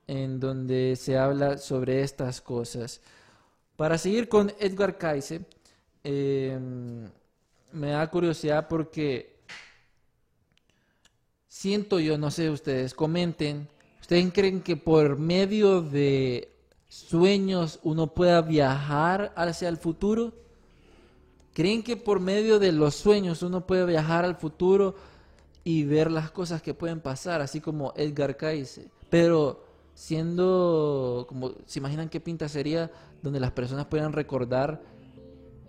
en 0.07 0.41
donde 0.41 0.97
se 0.97 1.17
habla 1.17 1.59
sobre 1.59 2.03
estas 2.03 2.41
cosas. 2.41 3.01
Para 3.77 3.97
seguir 3.99 4.29
con 4.29 4.53
Edgar 4.59 4.99
Cayce, 4.99 5.47
em, 6.03 7.09
me 7.73 7.91
da 7.91 8.11
curiosidad 8.11 8.67
porque 8.69 9.41
siento 11.47 12.01
yo, 12.01 12.19
no 12.19 12.31
sé 12.31 12.51
ustedes, 12.51 12.95
comenten, 12.95 13.69
¿ustedes 14.01 14.33
creen 14.33 14.63
que 14.63 14.77
por 14.77 15.19
medio 15.19 15.81
de 15.81 16.53
sueños 16.89 17.79
uno 17.83 18.09
pueda 18.13 18.43
viajar 18.43 19.33
hacia 19.37 19.69
el 19.69 19.77
futuro? 19.77 20.35
¿Creen 21.53 21.83
que 21.83 21.97
por 21.97 22.21
medio 22.21 22.59
de 22.59 22.73
los 22.73 22.95
sueños 22.95 23.43
uno 23.43 23.67
puede 23.67 23.85
viajar 23.85 24.25
al 24.25 24.37
futuro 24.37 24.95
y 25.65 25.85
ver 25.85 26.11
las 26.11 26.31
cosas 26.31 26.63
que 26.63 26.75
pueden 26.75 27.01
pasar, 27.01 27.41
así 27.41 27.61
como 27.61 27.93
Edgar 27.97 28.37
Cayce? 28.37 28.89
Pero 29.09 29.65
siendo, 29.95 31.27
como, 31.29 31.53
¿se 31.67 31.81
imaginan 31.81 32.09
qué 32.09 32.21
pinta 32.21 32.49
sería 32.49 32.91
donde 33.23 33.41
las 33.41 33.51
personas 33.51 33.87
puedan 33.87 34.13
recordar 34.13 34.81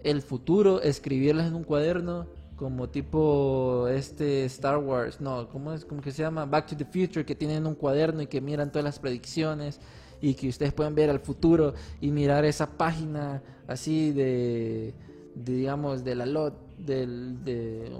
el 0.03 0.21
futuro, 0.21 0.81
escribirlas 0.81 1.47
en 1.47 1.55
un 1.55 1.63
cuaderno, 1.63 2.27
como 2.55 2.89
tipo 2.89 3.87
este 3.87 4.45
Star 4.45 4.77
Wars, 4.77 5.19
no, 5.19 5.49
¿cómo 5.49 5.73
es? 5.73 5.83
¿Cómo 5.83 5.99
que 5.99 6.11
se 6.11 6.21
llama? 6.21 6.45
Back 6.45 6.67
to 6.67 6.77
the 6.77 6.85
Future, 6.85 7.25
que 7.25 7.33
tienen 7.33 7.65
un 7.65 7.73
cuaderno 7.73 8.21
y 8.21 8.27
que 8.27 8.39
miran 8.39 8.69
todas 8.71 8.83
las 8.83 8.99
predicciones 8.99 9.79
y 10.21 10.35
que 10.35 10.47
ustedes 10.47 10.71
pueden 10.71 10.93
ver 10.93 11.09
al 11.09 11.19
futuro 11.19 11.73
y 11.99 12.11
mirar 12.11 12.45
esa 12.45 12.67
página 12.77 13.41
así 13.67 14.11
de 14.11 14.93
digamos, 15.35 16.03
de 16.03 16.15
la 16.15 16.25
lot, 16.25 16.53
del, 16.77 17.43
de, 17.43 17.91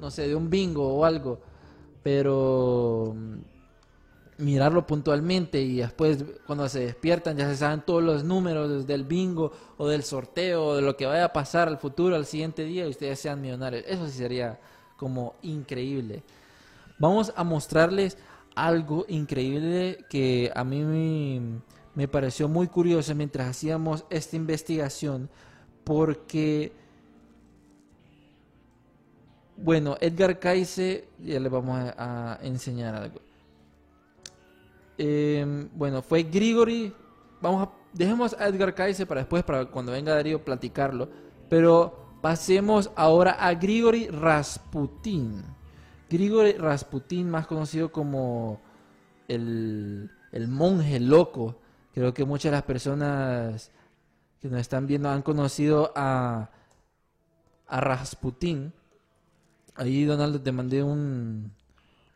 no 0.00 0.10
sé, 0.10 0.28
de 0.28 0.34
un 0.34 0.50
bingo 0.50 0.86
o 0.86 1.04
algo, 1.04 1.40
pero 2.02 3.14
mm, 3.16 3.38
mirarlo 4.38 4.86
puntualmente 4.86 5.60
y 5.60 5.76
después 5.76 6.24
cuando 6.46 6.68
se 6.68 6.80
despiertan 6.80 7.36
ya 7.36 7.48
se 7.48 7.56
saben 7.56 7.82
todos 7.86 8.02
los 8.02 8.24
números 8.24 8.86
del 8.86 9.04
bingo 9.04 9.52
o 9.76 9.88
del 9.88 10.02
sorteo 10.02 10.66
o 10.66 10.76
de 10.76 10.82
lo 10.82 10.96
que 10.96 11.06
vaya 11.06 11.26
a 11.26 11.32
pasar 11.32 11.68
al 11.68 11.78
futuro, 11.78 12.16
al 12.16 12.26
siguiente 12.26 12.64
día 12.64 12.86
y 12.86 12.90
ustedes 12.90 13.20
sean 13.20 13.40
millonarios. 13.40 13.84
Eso 13.86 14.06
sí 14.06 14.18
sería 14.18 14.58
como 14.96 15.34
increíble. 15.42 16.22
Vamos 16.98 17.32
a 17.36 17.44
mostrarles 17.44 18.18
algo 18.54 19.04
increíble 19.08 20.04
que 20.08 20.52
a 20.54 20.64
mí 20.64 21.60
me 21.94 22.08
pareció 22.08 22.48
muy 22.48 22.68
curioso 22.68 23.14
mientras 23.14 23.48
hacíamos 23.48 24.04
esta 24.10 24.36
investigación 24.36 25.28
porque 25.84 26.72
bueno, 29.56 29.96
Edgar 30.00 30.38
Cayce, 30.38 31.08
ya 31.20 31.38
le 31.38 31.48
vamos 31.48 31.92
a, 31.96 32.38
enseñar 32.42 32.94
algo. 32.94 33.20
Em, 34.98 35.68
bueno, 35.74 36.02
fue 36.02 36.24
Grigori. 36.24 36.92
Vamos 37.40 37.68
a, 37.68 37.70
dejemos 37.92 38.34
a 38.38 38.48
Edgar 38.48 38.74
Cayce 38.74 39.06
para 39.06 39.20
después, 39.20 39.44
para 39.44 39.66
cuando 39.66 39.92
venga 39.92 40.14
Darío, 40.14 40.44
platicarlo. 40.44 41.08
Pero 41.48 42.18
pasemos 42.20 42.90
ahora 42.96 43.32
a 43.32 43.54
Grigori 43.54 44.08
Rasputin. 44.08 45.42
Grigori 46.10 46.52
Rasputin, 46.52 47.30
más 47.30 47.46
conocido 47.46 47.92
como 47.92 48.60
el, 49.28 50.10
el 50.32 50.48
monje 50.48 50.98
loco. 50.98 51.56
Creo 51.94 52.12
que 52.12 52.24
muchas 52.24 52.50
de 52.50 52.56
las 52.56 52.64
personas 52.64 53.70
que 54.44 54.50
nos 54.50 54.60
están 54.60 54.86
viendo 54.86 55.08
han 55.08 55.22
conocido 55.22 55.90
a, 55.96 56.50
a 57.66 57.80
Rasputin. 57.80 58.74
Ahí, 59.74 60.04
Donaldo, 60.04 60.38
te 60.38 60.52
mandé 60.52 60.82
un, 60.82 61.50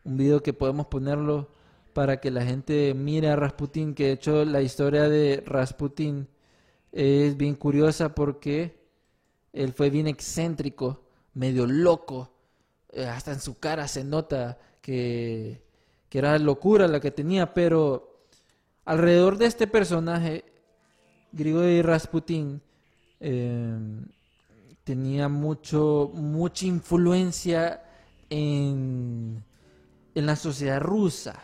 un 0.04 0.16
video 0.18 0.42
que 0.42 0.52
podemos 0.52 0.88
ponerlo 0.88 1.48
para 1.94 2.20
que 2.20 2.30
la 2.30 2.44
gente 2.44 2.92
mire 2.92 3.30
a 3.30 3.36
Rasputin, 3.36 3.94
que 3.94 4.08
de 4.08 4.12
hecho 4.12 4.44
la 4.44 4.60
historia 4.60 5.08
de 5.08 5.42
Rasputin 5.46 6.28
es 6.92 7.34
bien 7.34 7.54
curiosa 7.54 8.14
porque 8.14 8.78
él 9.54 9.72
fue 9.72 9.88
bien 9.88 10.06
excéntrico, 10.06 11.04
medio 11.32 11.66
loco, 11.66 12.30
eh, 12.90 13.06
hasta 13.06 13.32
en 13.32 13.40
su 13.40 13.58
cara 13.58 13.88
se 13.88 14.04
nota 14.04 14.58
que, 14.82 15.62
que 16.10 16.18
era 16.18 16.38
locura 16.38 16.88
la 16.88 17.00
que 17.00 17.10
tenía, 17.10 17.54
pero 17.54 18.26
alrededor 18.84 19.38
de 19.38 19.46
este 19.46 19.66
personaje, 19.66 20.44
Grigori 21.32 21.82
Rasputin, 21.82 22.60
eh, 23.20 23.78
tenía 24.84 25.28
mucho, 25.28 26.10
mucha 26.14 26.66
influencia 26.66 27.82
en, 28.30 29.42
en 30.14 30.26
la 30.26 30.36
sociedad 30.36 30.80
rusa. 30.80 31.38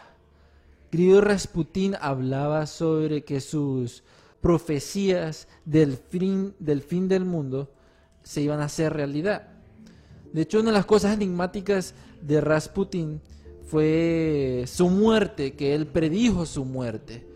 Grigori 0.91 1.27
Rasputin 1.27 1.97
hablaba 2.01 2.67
sobre 2.67 3.25
que 3.25 3.41
sus 3.41 4.03
profecías 4.41 5.49
del 5.65 5.97
fin, 5.97 6.55
del 6.59 6.83
fin 6.83 7.09
del 7.09 7.25
mundo 7.25 7.71
se 8.23 8.43
iban 8.43 8.61
a 8.61 8.65
hacer 8.65 8.93
realidad. 8.93 9.49
De 10.33 10.43
hecho, 10.43 10.61
una 10.61 10.71
de 10.71 10.77
las 10.77 10.87
cosas 10.87 11.15
enigmáticas 11.15 11.95
de 12.21 12.41
Rasputin 12.41 13.21
fue 13.67 14.65
su 14.67 14.89
muerte, 14.89 15.55
que 15.55 15.75
él 15.75 15.87
predijo 15.87 16.47
su 16.47 16.65
muerte, 16.65 17.27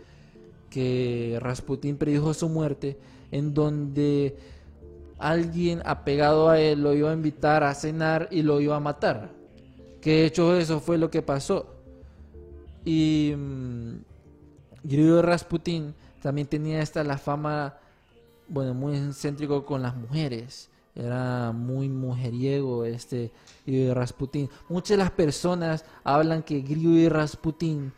que 0.70 1.38
Rasputin 1.40 1.96
predijo 1.96 2.34
su 2.34 2.48
muerte, 2.48 2.98
en 3.30 3.54
donde 3.54 4.36
alguien 5.18 5.82
apegado 5.84 6.48
a 6.48 6.60
él 6.60 6.82
lo 6.82 6.94
iba 6.94 7.10
a 7.10 7.14
invitar 7.14 7.64
a 7.64 7.74
cenar 7.74 8.28
y 8.30 8.42
lo 8.42 8.60
iba 8.60 8.76
a 8.76 8.80
matar. 8.80 9.30
Que 10.00 10.10
de 10.10 10.26
hecho 10.26 10.56
eso 10.56 10.80
fue 10.80 10.98
lo 10.98 11.10
que 11.10 11.22
pasó. 11.22 11.74
Y 12.84 13.34
mmm, 13.36 13.96
Rasputin 15.22 15.94
también 16.22 16.46
tenía 16.46 16.80
esta 16.80 17.04
la 17.04 17.18
fama, 17.18 17.76
bueno, 18.48 18.74
muy 18.74 18.96
excéntrico 18.96 19.64
con 19.64 19.82
las 19.82 19.96
mujeres. 19.96 20.70
Era 20.94 21.52
muy 21.52 21.88
mujeriego 21.88 22.84
este 22.84 23.30
Grigori 23.64 23.94
Rasputin. 23.94 24.48
Muchas 24.68 24.90
de 24.90 24.96
las 24.96 25.12
personas 25.12 25.84
hablan 26.02 26.42
que 26.42 26.60
Grigori 26.60 27.08
Rasputin 27.08 27.92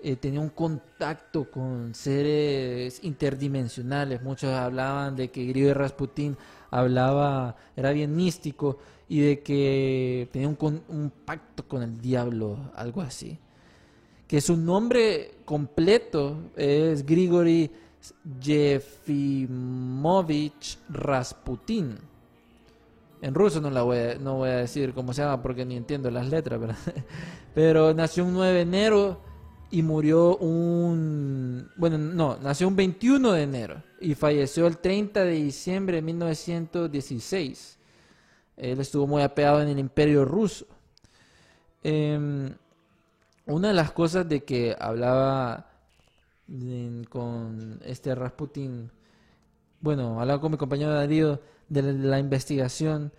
eh, 0.00 0.14
tenía 0.16 0.40
un 0.40 0.50
contacto 0.50 1.50
con 1.50 1.94
seres 1.94 3.02
interdimensionales. 3.02 4.22
Muchos 4.22 4.50
hablaban 4.50 5.16
de 5.16 5.30
que 5.30 5.44
Grigori 5.46 5.74
Rasputin 5.74 6.36
hablaba, 6.70 7.56
era 7.74 7.90
bien 7.90 8.14
místico 8.14 8.78
y 9.08 9.20
de 9.20 9.42
que 9.42 10.28
tenía 10.32 10.48
un, 10.48 10.56
un 10.88 11.10
pacto 11.24 11.66
con 11.66 11.82
el 11.82 12.00
diablo, 12.00 12.70
algo 12.76 13.00
así. 13.00 13.38
Que 14.28 14.40
su 14.40 14.56
nombre 14.56 15.38
completo 15.44 16.50
es 16.54 17.04
Grigori 17.04 17.68
Yefimovich 18.40 19.48
Rasputin. 20.90 21.98
En 23.20 23.34
ruso 23.34 23.60
no, 23.60 23.68
la 23.70 23.82
voy 23.82 23.98
a, 23.98 24.14
no 24.14 24.36
voy 24.36 24.50
a 24.50 24.58
decir 24.58 24.94
cómo 24.94 25.12
se 25.12 25.22
llama 25.22 25.42
porque 25.42 25.64
ni 25.64 25.76
entiendo 25.76 26.08
las 26.08 26.28
letras, 26.28 26.60
pero 27.54 27.92
nació 27.94 28.24
un 28.24 28.34
9 28.34 28.52
de 28.52 28.60
enero 28.60 29.27
y 29.70 29.82
murió 29.82 30.36
un... 30.36 31.70
Bueno, 31.76 31.98
no, 31.98 32.38
nació 32.42 32.68
un 32.68 32.76
21 32.76 33.32
de 33.32 33.42
enero 33.42 33.82
y 34.00 34.14
falleció 34.14 34.66
el 34.66 34.78
30 34.78 35.24
de 35.24 35.32
diciembre 35.32 35.96
de 35.96 36.02
1916. 36.02 37.78
Él 38.56 38.80
estuvo 38.80 39.06
muy 39.06 39.22
apegado 39.22 39.60
en 39.62 39.68
el 39.68 39.78
imperio 39.78 40.24
ruso. 40.24 40.66
Eh, 41.82 42.50
una 43.46 43.68
de 43.68 43.74
las 43.74 43.92
cosas 43.92 44.28
de 44.28 44.44
que 44.44 44.76
hablaba 44.78 45.70
con 47.08 47.80
este 47.84 48.14
Rasputin, 48.14 48.90
bueno, 49.80 50.20
hablaba 50.20 50.40
con 50.40 50.52
mi 50.52 50.58
compañero 50.58 50.92
Darío 50.92 51.40
de 51.68 51.82
la 51.82 52.18
investigación, 52.18 53.12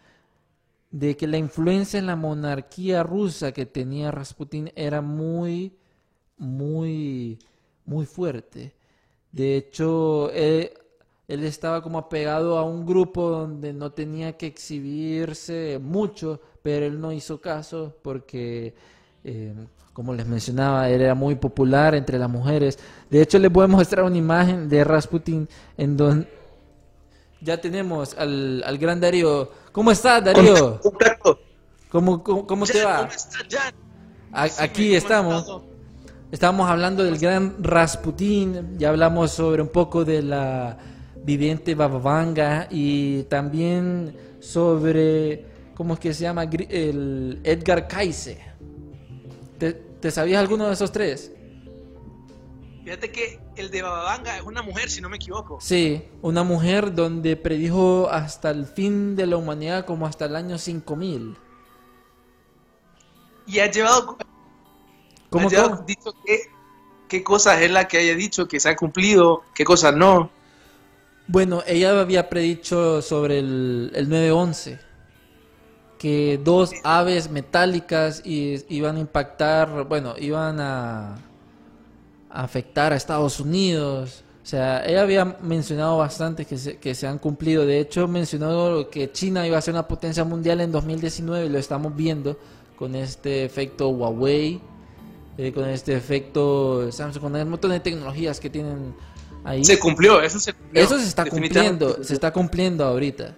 de 0.91 1.15
que 1.15 1.27
la 1.27 1.37
influencia 1.37 1.99
en 1.99 2.07
la 2.07 2.15
monarquía 2.15 3.03
rusa 3.03 3.51
que 3.51 3.65
tenía 3.65 4.11
Rasputin 4.11 4.71
era 4.75 5.01
muy 5.01 5.78
muy, 6.39 7.37
muy 7.85 8.05
fuerte. 8.05 8.73
De 9.31 9.57
hecho, 9.57 10.31
él, 10.31 10.71
él, 11.27 11.43
estaba 11.43 11.83
como 11.83 11.99
apegado 11.99 12.57
a 12.57 12.63
un 12.63 12.85
grupo 12.85 13.29
donde 13.29 13.73
no 13.73 13.91
tenía 13.91 14.35
que 14.37 14.47
exhibirse 14.47 15.79
mucho, 15.79 16.41
pero 16.63 16.87
él 16.87 16.99
no 16.99 17.11
hizo 17.11 17.39
caso 17.39 17.95
porque, 18.01 18.73
eh, 19.23 19.53
como 19.93 20.13
les 20.15 20.25
mencionaba, 20.25 20.89
él 20.89 21.01
era 21.01 21.13
muy 21.13 21.35
popular 21.35 21.93
entre 21.93 22.17
las 22.17 22.29
mujeres. 22.29 22.79
De 23.09 23.21
hecho, 23.21 23.37
les 23.37 23.51
voy 23.51 23.65
a 23.65 23.67
mostrar 23.67 24.05
una 24.05 24.17
imagen 24.17 24.67
de 24.67 24.83
Rasputin 24.83 25.47
en 25.77 25.95
donde 25.95 26.39
ya 27.41 27.59
tenemos 27.59 28.15
al, 28.17 28.63
al 28.65 28.77
gran 28.77 28.99
Darío. 28.99 29.51
¿Cómo 29.71 29.91
estás, 29.91 30.23
Darío? 30.23 30.79
¿Cómo, 31.89 32.23
cómo, 32.23 32.45
cómo 32.45 32.65
te 32.65 32.83
va? 32.83 32.97
¿Cómo 32.97 33.11
estás, 33.11 33.45
Jan? 33.49 33.73
Aquí 34.31 34.95
estamos. 34.95 35.63
Estábamos 36.31 36.69
hablando 36.69 37.03
del 37.03 37.17
gran 37.17 37.55
Rasputín, 37.63 38.77
ya 38.77 38.89
hablamos 38.89 39.31
sobre 39.31 39.63
un 39.63 39.69
poco 39.69 40.05
de 40.05 40.21
la 40.21 40.77
viviente 41.23 41.73
Baba 41.73 41.97
Vanga 41.97 42.67
y 42.69 43.23
también 43.23 44.15
sobre, 44.39 45.45
¿cómo 45.73 45.95
es 45.95 45.99
que 45.99 46.13
se 46.13 46.21
llama? 46.21 46.43
El 46.43 47.39
Edgar 47.43 47.87
Cayce. 47.87 48.39
¿Te, 49.57 49.73
¿Te, 49.73 50.11
sabías 50.11 50.39
alguno 50.39 50.67
de 50.67 50.73
esos 50.73 50.91
tres? 50.91 51.31
Fíjate 52.83 53.11
que 53.11 53.39
el 53.55 53.71
de 53.71 53.81
Baba 53.81 54.03
Vanga 54.03 54.37
es 54.37 54.43
una 54.43 54.61
mujer, 54.61 54.91
si 54.91 55.01
no 55.01 55.09
me 55.09 55.15
equivoco. 55.15 55.57
Sí, 55.59 56.03
una 56.21 56.43
mujer 56.43 56.93
donde 56.93 57.37
predijo 57.37 58.07
hasta 58.07 58.51
el 58.51 58.67
fin 58.67 59.15
de 59.15 59.25
la 59.25 59.37
humanidad 59.37 59.83
como 59.83 60.05
hasta 60.05 60.25
el 60.25 60.35
año 60.35 60.59
5000. 60.59 61.37
Y 63.47 63.59
ha 63.59 63.71
llevado 63.71 64.15
¿Cómo, 65.29 65.49
haya 65.49 65.69
cómo? 65.69 65.85
dicho 65.85 66.11
qué, 66.25 66.39
qué 67.07 67.23
cosas 67.23 67.61
es 67.61 67.71
la 67.71 67.87
que 67.87 67.97
haya 67.99 68.15
dicho 68.15 68.47
que 68.47 68.59
se 68.59 68.69
ha 68.69 68.75
cumplido, 68.75 69.43
qué 69.55 69.63
cosas 69.65 69.95
no. 69.95 70.31
Bueno, 71.27 71.61
ella 71.67 71.99
había 72.01 72.27
predicho 72.29 73.01
sobre 73.01 73.39
el, 73.39 73.91
el 73.95 74.09
9-11 74.09 74.79
que 75.97 76.39
dos 76.43 76.77
aves 76.83 77.29
metálicas 77.29 78.21
i- 78.25 78.63
iban 78.69 78.97
a 78.97 78.99
impactar, 79.01 79.85
bueno, 79.87 80.15
iban 80.17 80.59
a, 80.61 81.15
a 82.29 82.43
afectar 82.43 82.93
a 82.93 82.95
Estados 82.95 83.39
Unidos. 83.39 84.23
O 84.43 84.45
sea, 84.49 84.83
ella 84.85 85.01
había 85.01 85.25
mencionado 85.41 85.97
bastante 85.97 86.45
que 86.45 86.57
se, 86.57 86.77
que 86.79 86.95
se 86.95 87.07
han 87.07 87.19
cumplido. 87.19 87.65
De 87.65 87.79
hecho, 87.79 88.07
mencionó 88.07 88.89
que 88.89 89.11
China 89.11 89.45
iba 89.45 89.57
a 89.57 89.61
ser 89.61 89.73
una 89.73 89.87
potencia 89.87 90.23
mundial 90.23 90.61
en 90.61 90.71
2019 90.71 91.45
y 91.45 91.49
lo 91.49 91.59
estamos 91.59 91.95
viendo 91.95 92.37
con 92.75 92.95
este 92.95 93.43
efecto 93.45 93.89
Huawei 93.89 94.61
eh, 95.41 95.53
con 95.53 95.69
este 95.69 95.95
efecto 95.95 96.91
Samsung, 96.91 97.21
con 97.23 97.35
el 97.37 97.45
montón 97.45 97.71
de 97.71 97.79
tecnologías 97.79 98.41
que 98.41 98.49
tienen 98.49 98.93
ahí. 99.45 99.63
Se 99.63 99.79
cumplió, 99.79 100.21
eso 100.21 100.37
se 100.37 100.51
cumplió. 100.51 100.83
Eso 100.83 100.99
se 100.99 101.07
está 101.07 101.23
cumpliendo, 101.25 102.03
se 102.03 102.13
está 102.13 102.33
cumpliendo 102.33 102.83
ahorita. 102.83 103.37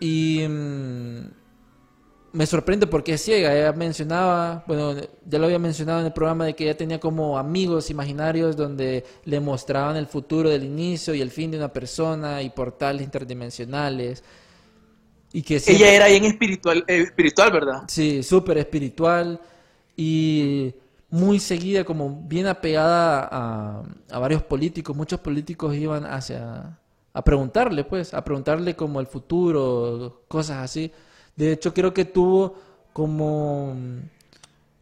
Y 0.00 0.46
mm, 0.48 1.18
me 2.32 2.46
sorprende 2.46 2.86
porque 2.86 3.12
es 3.12 3.22
ciega. 3.22 3.54
Ella 3.54 3.72
mencionaba, 3.72 4.64
bueno, 4.66 4.94
ya 5.26 5.38
lo 5.38 5.44
había 5.44 5.58
mencionado 5.58 6.00
en 6.00 6.06
el 6.06 6.12
programa 6.14 6.46
de 6.46 6.54
que 6.54 6.64
ella 6.64 6.76
tenía 6.78 6.98
como 6.98 7.38
amigos 7.38 7.90
imaginarios 7.90 8.56
donde 8.56 9.04
le 9.26 9.40
mostraban 9.40 9.96
el 9.96 10.06
futuro 10.06 10.48
del 10.48 10.64
inicio 10.64 11.12
y 11.14 11.20
el 11.20 11.30
fin 11.30 11.50
de 11.50 11.58
una 11.58 11.70
persona 11.70 12.40
y 12.40 12.48
portales 12.48 13.02
interdimensionales. 13.02 14.24
Y 15.34 15.42
que 15.42 15.60
siempre- 15.60 15.84
Ella 15.84 15.96
era 15.96 16.06
bien 16.06 16.24
espiritual, 16.24 16.82
eh, 16.88 17.02
espiritual, 17.02 17.52
¿verdad? 17.52 17.82
Sí, 17.88 18.22
súper 18.22 18.56
espiritual 18.56 19.38
y 19.98 20.72
muy 21.10 21.40
seguida, 21.40 21.84
como 21.84 22.22
bien 22.28 22.46
apegada 22.46 23.28
a, 23.30 23.82
a 24.10 24.18
varios 24.20 24.42
políticos. 24.44 24.96
Muchos 24.96 25.18
políticos 25.20 25.74
iban 25.74 26.06
hacia 26.06 26.78
a 27.12 27.24
preguntarle, 27.24 27.82
pues, 27.84 28.14
a 28.14 28.22
preguntarle 28.22 28.76
como 28.76 29.00
el 29.00 29.06
futuro, 29.08 30.22
cosas 30.28 30.58
así. 30.58 30.92
De 31.34 31.52
hecho, 31.52 31.74
creo 31.74 31.92
que 31.92 32.04
tuvo 32.04 32.54
como 32.92 33.74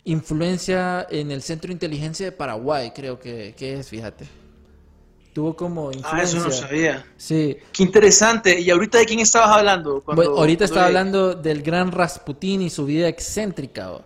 influencia 0.05 1.07
en 1.11 1.31
el 1.31 1.42
Centro 1.42 1.68
de 1.68 1.72
Inteligencia 1.74 2.26
de 2.26 2.33
Paraguay, 2.33 2.92
creo 2.94 3.18
que, 3.18 3.55
que 3.57 3.74
es, 3.79 3.88
fíjate. 3.88 4.26
Tuvo 5.33 5.55
como 5.55 5.88
Ah, 6.02 6.22
eso 6.22 6.37
no 6.37 6.44
influencia. 6.44 6.52
sabía. 6.52 7.07
Sí, 7.16 7.57
Qué 7.72 7.83
interesante. 7.83 8.59
¿Y 8.61 8.70
ahorita 8.70 8.98
de 8.98 9.05
quién 9.05 9.20
estabas 9.20 9.57
hablando? 9.59 10.00
Cuando- 10.02 10.22
bueno, 10.22 10.38
ahorita 10.38 10.64
estaba 10.64 10.87
hablando 10.87 11.35
del 11.35 11.62
gran 11.62 11.92
Rasputín 11.92 12.62
y 12.62 12.70
su 12.70 12.87
vida 12.87 13.07
excéntrica, 13.09 13.92
o, 13.92 14.02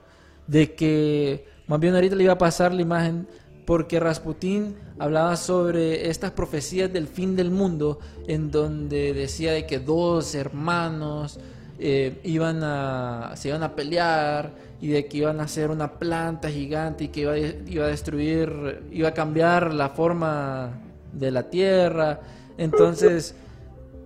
de 0.51 0.75
que 0.75 1.45
más 1.69 1.79
bien 1.79 1.95
ahorita 1.95 2.17
le 2.17 2.25
iba 2.25 2.33
a 2.33 2.39
pasar 2.39 2.75
la 2.75 2.83
imagen 2.83 3.29
porque 3.65 4.01
Rasputín 4.01 4.75
hablaba 4.99 5.37
sobre 5.37 6.11
estas 6.11 6.33
profecías 6.33 6.93
del 6.93 7.07
fin 7.07 7.37
del 7.37 7.53
mundo 7.53 8.01
en 8.27 8.51
donde 8.51 9.15
decía 9.15 9.53
de 9.53 9.65
que 9.65 9.79
dos 9.79 10.35
hermanos 10.35 11.39
eh, 11.79 12.19
iban 12.25 12.65
a 12.65 13.33
se 13.37 13.51
iban 13.51 13.63
a 13.63 13.77
pelear 13.77 14.53
y 14.81 14.89
de 14.89 15.07
que 15.07 15.19
iban 15.19 15.39
a 15.39 15.45
hacer 15.45 15.71
una 15.71 15.93
planta 16.01 16.51
gigante 16.51 17.05
y 17.05 17.09
que 17.09 17.21
iba, 17.21 17.39
iba 17.39 17.85
a 17.85 17.89
destruir 17.89 18.83
iba 18.91 19.11
a 19.11 19.15
cambiar 19.15 19.73
la 19.73 19.91
forma 19.91 20.81
de 21.13 21.31
la 21.31 21.49
tierra. 21.49 22.21
Entonces 22.59 23.37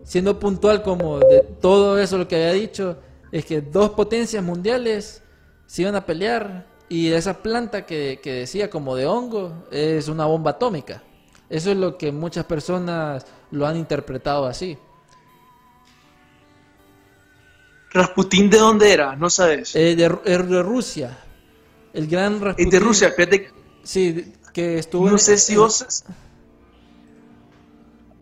siendo 0.03 0.39
puntual 0.39 0.83
como 0.83 1.21
de 1.21 1.41
todo 1.63 1.99
eso 1.99 2.19
lo 2.19 2.29
que 2.29 2.37
había 2.37 2.53
dicho, 2.53 2.99
es 3.33 3.47
que 3.47 3.63
dos 3.63 3.91
potencias 3.91 4.45
mundiales 4.45 5.24
se 5.75 5.83
iban 5.83 5.97
a 5.97 6.07
pelear 6.07 6.65
y 6.89 7.11
esa 7.11 7.43
planta 7.43 7.85
que, 7.85 8.21
que 8.23 8.33
decía 8.33 8.71
como 8.71 8.95
de 8.95 9.07
hongo 9.07 9.65
es 9.73 10.07
una 10.07 10.25
bomba 10.25 10.53
atómica. 10.53 11.03
Eso 11.51 11.73
es 11.73 11.77
lo 11.77 11.99
que 11.99 12.13
muchas 12.13 12.45
personas 12.45 13.27
lo 13.51 13.67
han 13.67 13.77
interpretado 13.77 14.47
así. 14.47 14.79
¿Rasputín 17.91 18.49
de 18.51 18.59
dónde 18.59 18.93
era? 18.93 19.17
No 19.17 19.29
sabes. 19.29 19.75
Eh, 19.75 19.97
de, 19.97 20.09
de 20.09 20.63
Rusia. 20.63 21.19
El 21.93 22.07
gran 22.07 22.35
es 22.35 22.41
Rasputín. 22.41 22.71
de 22.71 22.79
Rusia, 22.79 23.11
fíjate. 23.11 23.51
Sí, 23.83 24.33
que 24.53 24.79
estuvo... 24.79 25.07
No 25.07 25.13
en- 25.15 25.19
sé 25.19 25.37
si 25.39 25.55
en- 25.55 25.59
vos... 25.59 26.05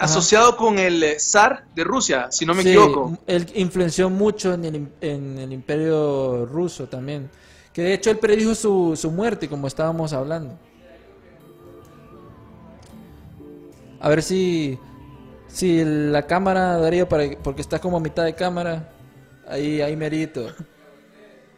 Asociado 0.03 0.57
con 0.57 0.79
el 0.79 1.03
eh, 1.03 1.21
zar 1.21 1.65
de 1.75 1.85
Rusia, 1.85 2.27
si 2.31 2.45
no 2.45 2.55
me 2.55 2.63
Sí, 2.63 2.71
equivoco. 2.71 3.19
Él 3.27 3.47
influenció 3.55 4.11
mucho 4.11 4.55
en 4.55 4.65
el, 4.65 4.89
en 5.01 5.39
el 5.39 5.53
imperio 5.53 6.47
ruso 6.47 6.89
también. 6.89 7.31
Que 7.73 7.83
de 7.83 7.95
hecho 7.95 8.11
él 8.11 8.19
predijo 8.19 8.55
su, 8.55 8.97
su 8.97 9.11
muerte, 9.11 9.49
como 9.49 9.67
estábamos 9.67 10.13
hablando. 10.13 10.59
A 14.01 14.09
ver 14.09 14.23
si, 14.23 14.79
si 15.47 15.85
la 15.85 16.27
cámara, 16.27 16.77
Darío, 16.79 17.09
para, 17.09 17.25
porque 17.43 17.63
estás 17.63 17.81
como 17.81 17.97
a 17.97 18.01
mitad 18.01 18.25
de 18.25 18.35
cámara, 18.35 18.93
ahí, 19.47 19.81
ahí 19.81 19.97
merito. 19.97 20.49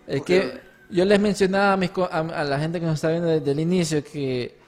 Es 0.07 0.23
que 0.23 0.61
yo 0.91 1.05
les 1.07 1.19
mencionaba 1.19 1.73
a, 1.73 1.77
mis 1.79 1.91
a, 1.97 2.19
a 2.19 2.45
la 2.45 2.59
gente 2.59 2.79
que 2.79 2.87
nos 2.87 2.97
está 2.97 3.09
viendo 3.09 3.29
desde 3.29 3.51
el 3.51 3.61
inicio 3.61 4.05
que 4.05 4.59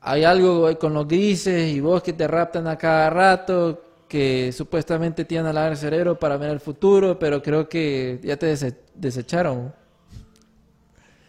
hay 0.00 0.24
algo 0.24 0.76
con 0.78 0.94
los 0.94 1.06
grises 1.06 1.70
y 1.72 1.80
vos 1.80 2.02
que 2.02 2.12
te 2.12 2.26
raptan 2.26 2.66
a 2.66 2.76
cada 2.78 3.10
rato, 3.10 3.84
que 4.08 4.52
supuestamente 4.52 5.24
te 5.24 5.34
iban 5.34 5.46
a 5.46 5.52
lavar 5.52 5.72
el 5.72 5.78
cerebro 5.78 6.18
para 6.18 6.36
ver 6.36 6.50
el 6.50 6.60
futuro, 6.60 7.18
pero 7.18 7.42
creo 7.42 7.68
que 7.68 8.18
ya 8.22 8.36
te 8.36 8.52
dese- 8.54 8.76
desecharon. 8.94 9.72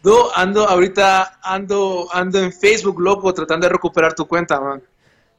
No, 0.03 0.31
ando 0.35 0.67
ahorita, 0.67 1.39
ando, 1.43 2.07
ando 2.11 2.39
en 2.39 2.51
Facebook, 2.51 2.99
loco, 2.99 3.33
tratando 3.33 3.67
de 3.67 3.73
recuperar 3.73 4.13
tu 4.13 4.27
cuenta, 4.27 4.59
man. 4.59 4.81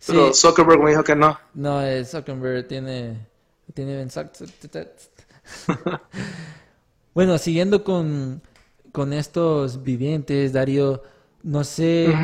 Pero 0.07 0.33
Sí. 0.33 0.41
Zuckerberg 0.41 0.81
me 0.83 0.91
dijo 0.91 1.03
que 1.03 1.17
no. 1.17 1.37
No, 1.55 1.83
el 1.83 2.07
Zuckerberg 2.07 2.69
tiene... 2.69 3.27
tiene 3.75 4.07
bueno, 7.15 7.39
siguiendo 7.39 7.83
con, 7.83 8.41
con 8.93 9.13
estos 9.13 9.83
vivientes, 9.83 10.53
Darío, 10.53 11.03
no 11.43 11.65
sé... 11.65 12.15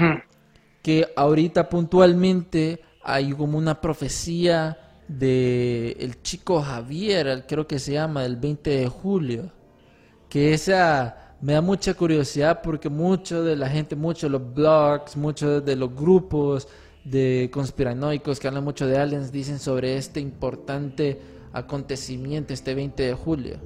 que 0.88 1.06
ahorita 1.16 1.68
puntualmente 1.68 2.80
hay 3.02 3.34
como 3.34 3.58
una 3.58 3.78
profecía 3.78 5.02
de 5.06 5.94
el 6.00 6.22
chico 6.22 6.62
Javier, 6.62 7.44
creo 7.46 7.66
que 7.66 7.78
se 7.78 7.92
llama, 7.92 8.22
del 8.22 8.36
20 8.36 8.70
de 8.70 8.88
julio. 8.88 9.52
Que 10.30 10.54
esa 10.54 11.34
me 11.42 11.52
da 11.52 11.60
mucha 11.60 11.92
curiosidad 11.92 12.62
porque 12.62 12.88
mucho 12.88 13.44
de 13.44 13.54
la 13.54 13.68
gente, 13.68 13.96
muchos 13.96 14.22
de 14.22 14.38
los 14.38 14.54
blogs, 14.54 15.14
muchos 15.14 15.62
de 15.62 15.76
los 15.76 15.94
grupos 15.94 16.66
de 17.04 17.50
conspiranoicos 17.52 18.40
que 18.40 18.48
hablan 18.48 18.64
mucho 18.64 18.86
de 18.86 18.96
aliens 18.96 19.30
dicen 19.30 19.58
sobre 19.58 19.98
este 19.98 20.20
importante 20.20 21.20
acontecimiento 21.52 22.54
este 22.54 22.74
20 22.74 23.02
de 23.02 23.12
julio. 23.12 23.60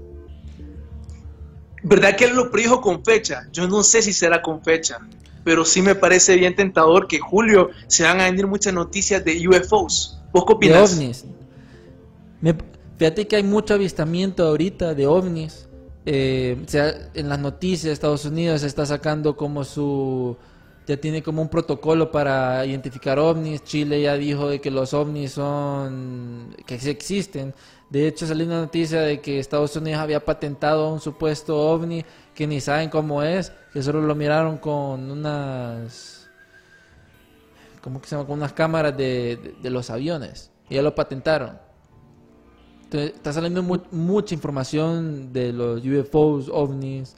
¿Verdad 1.85 2.17
que 2.17 2.25
él 2.25 2.35
lo 2.35 2.51
predijo 2.51 2.81
con 2.81 3.05
fecha? 3.05 3.47
Yo 3.53 3.69
no 3.69 3.85
sé 3.85 4.03
si 4.03 4.13
será 4.13 4.43
con 4.43 4.61
fecha, 4.65 4.99
pero 5.45 5.65
sí 5.65 5.83
me 5.83 5.95
parece 5.95 6.37
bien 6.37 6.55
tentador 6.55 7.07
que 7.09 7.19
julio 7.19 7.71
se 7.87 8.05
van 8.05 8.21
a 8.21 8.25
venir 8.25 8.47
muchas 8.47 8.73
noticias 8.75 9.25
de 9.25 9.49
UFOs. 9.49 10.19
¿Vos 10.33 10.45
qué 10.47 10.53
De 10.53 10.57
opinas? 10.57 10.93
ovnis. 10.95 11.25
Me- 12.41 12.57
fíjate 12.99 13.27
que 13.27 13.37
hay 13.37 13.43
mucho 13.43 13.75
avistamiento 13.75 14.47
ahorita 14.47 14.95
de 14.95 15.07
ovnis. 15.07 15.69
Eh, 16.05 16.61
sea, 16.67 16.93
en 17.15 17.29
las 17.29 17.39
noticias 17.39 17.85
de 17.85 17.93
Estados 17.93 18.25
Unidos 18.25 18.63
está 18.63 18.87
sacando 18.87 19.37
como 19.37 19.65
su... 19.65 20.37
Ya 20.85 20.97
tiene 20.97 21.23
como 21.23 21.41
un 21.43 21.49
protocolo 21.49 22.11
para 22.11 22.67
identificar 22.67 23.19
ovnis. 23.21 23.63
Chile 23.63 24.03
ya 24.03 24.15
dijo 24.17 24.49
de 24.49 24.61
que 24.61 24.71
los 24.71 24.95
ovnis 24.95 25.33
son... 25.33 26.57
que 26.67 26.75
existen. 26.75 27.55
De 27.89 28.09
hecho 28.09 28.27
salió 28.27 28.47
una 28.47 28.61
noticia 28.63 29.01
de 29.03 29.21
que 29.21 29.39
Estados 29.39 29.77
Unidos 29.77 30.01
había 30.01 30.25
patentado 30.25 30.93
un 30.93 30.99
supuesto 31.01 31.57
ovni 31.57 32.05
que 32.35 32.47
ni 32.47 32.61
saben 32.61 32.89
cómo 32.91 33.23
es. 33.23 33.53
Que 33.73 33.83
solo 33.83 34.01
lo 34.03 34.15
miraron 34.15 34.59
con 34.59 35.11
unas... 35.11 36.29
¿Cómo 37.81 38.01
que 38.01 38.09
se 38.09 38.15
llama? 38.15 38.27
Con 38.27 38.39
unas 38.39 38.53
cámaras 38.53 38.97
de, 38.97 39.37
de- 39.37 39.55
de 39.61 39.71
los 39.71 39.91
aviones. 39.91 40.51
Y 40.69 40.77
ya 40.77 40.83
lo 40.83 40.95
patentaron. 40.95 41.59
Entonces, 42.85 43.13
está 43.15 43.33
saliendo 43.33 43.63
mu- 43.63 43.83
mucha 43.91 44.35
información 44.35 45.33
de 45.33 45.53
los 45.53 45.83
UFOs, 45.85 46.49
ovnis. 46.53 47.17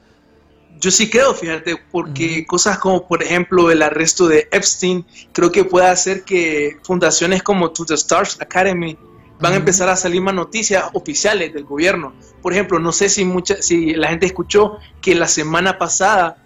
Yo 0.80 0.90
sí 0.90 1.08
creo, 1.10 1.34
fíjate, 1.34 1.76
porque 1.92 2.44
cosas 2.46 2.78
como, 2.78 3.06
por 3.06 3.22
ejemplo, 3.22 3.70
el 3.70 3.82
arresto 3.82 4.26
de 4.26 4.48
Epstein, 4.50 5.04
creo 5.32 5.52
que 5.52 5.64
puede 5.64 5.86
hacer 5.86 6.24
que 6.24 6.78
fundaciones 6.82 7.42
como 7.42 7.70
To 7.72 7.84
the 7.84 7.94
Stars 7.94 8.40
Academy 8.40 8.96
van 9.40 9.52
a 9.52 9.56
empezar 9.56 9.88
a 9.88 9.96
salir 9.96 10.20
más 10.22 10.34
noticias 10.34 10.84
oficiales 10.92 11.52
del 11.52 11.64
gobierno. 11.64 12.14
Por 12.42 12.52
ejemplo, 12.52 12.78
no 12.78 12.92
sé 12.92 13.08
si 13.08 13.24
mucha, 13.24 13.60
si 13.60 13.94
la 13.94 14.08
gente 14.08 14.26
escuchó 14.26 14.78
que 15.00 15.14
la 15.14 15.28
semana 15.28 15.76
pasada 15.78 16.36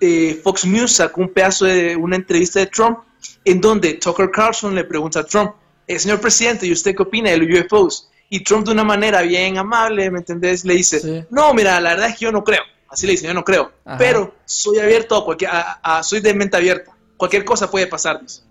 eh, 0.00 0.40
Fox 0.44 0.64
News 0.64 0.92
sacó 0.92 1.20
un 1.22 1.30
pedazo 1.30 1.64
de 1.64 1.96
una 1.96 2.16
entrevista 2.16 2.60
de 2.60 2.66
Trump 2.66 2.98
en 3.44 3.60
donde 3.60 3.94
Tucker 3.94 4.30
Carlson 4.30 4.74
le 4.74 4.84
pregunta 4.84 5.20
a 5.20 5.24
Trump, 5.24 5.52
eh, 5.86 5.98
señor 5.98 6.20
presidente, 6.20 6.66
¿y 6.66 6.72
usted 6.72 6.94
qué 6.94 7.02
opina 7.02 7.30
de 7.30 7.38
los 7.38 7.64
UFOs? 7.64 8.08
Y 8.30 8.44
Trump 8.44 8.66
de 8.66 8.72
una 8.72 8.84
manera 8.84 9.22
bien 9.22 9.56
amable, 9.58 10.10
¿me 10.10 10.18
entendés? 10.18 10.64
Le 10.64 10.74
dice, 10.74 11.00
Sí. 11.00 11.24
no, 11.30 11.52
mira, 11.54 11.80
la 11.80 11.90
verdad 11.90 12.08
es 12.10 12.18
que 12.18 12.26
yo 12.26 12.32
no 12.32 12.44
creo. 12.44 12.60
Así 12.90 13.06
le 13.06 13.12
dice, 13.12 13.26
yo 13.26 13.34
no 13.34 13.42
creo. 13.42 13.72
Ajá. 13.84 13.96
Pero 13.98 14.34
soy 14.44 14.78
abierto 14.78 15.16
a 15.16 15.24
cualquier, 15.24 15.50
a- 15.50 15.80
a- 15.82 16.02
soy 16.02 16.20
de 16.20 16.32
mente 16.34 16.56
abierta. 16.56 16.92
Cualquier 17.16 17.44
cosa 17.44 17.70
puede 17.70 17.86
pasar, 17.86 18.20
dice. 18.20 18.42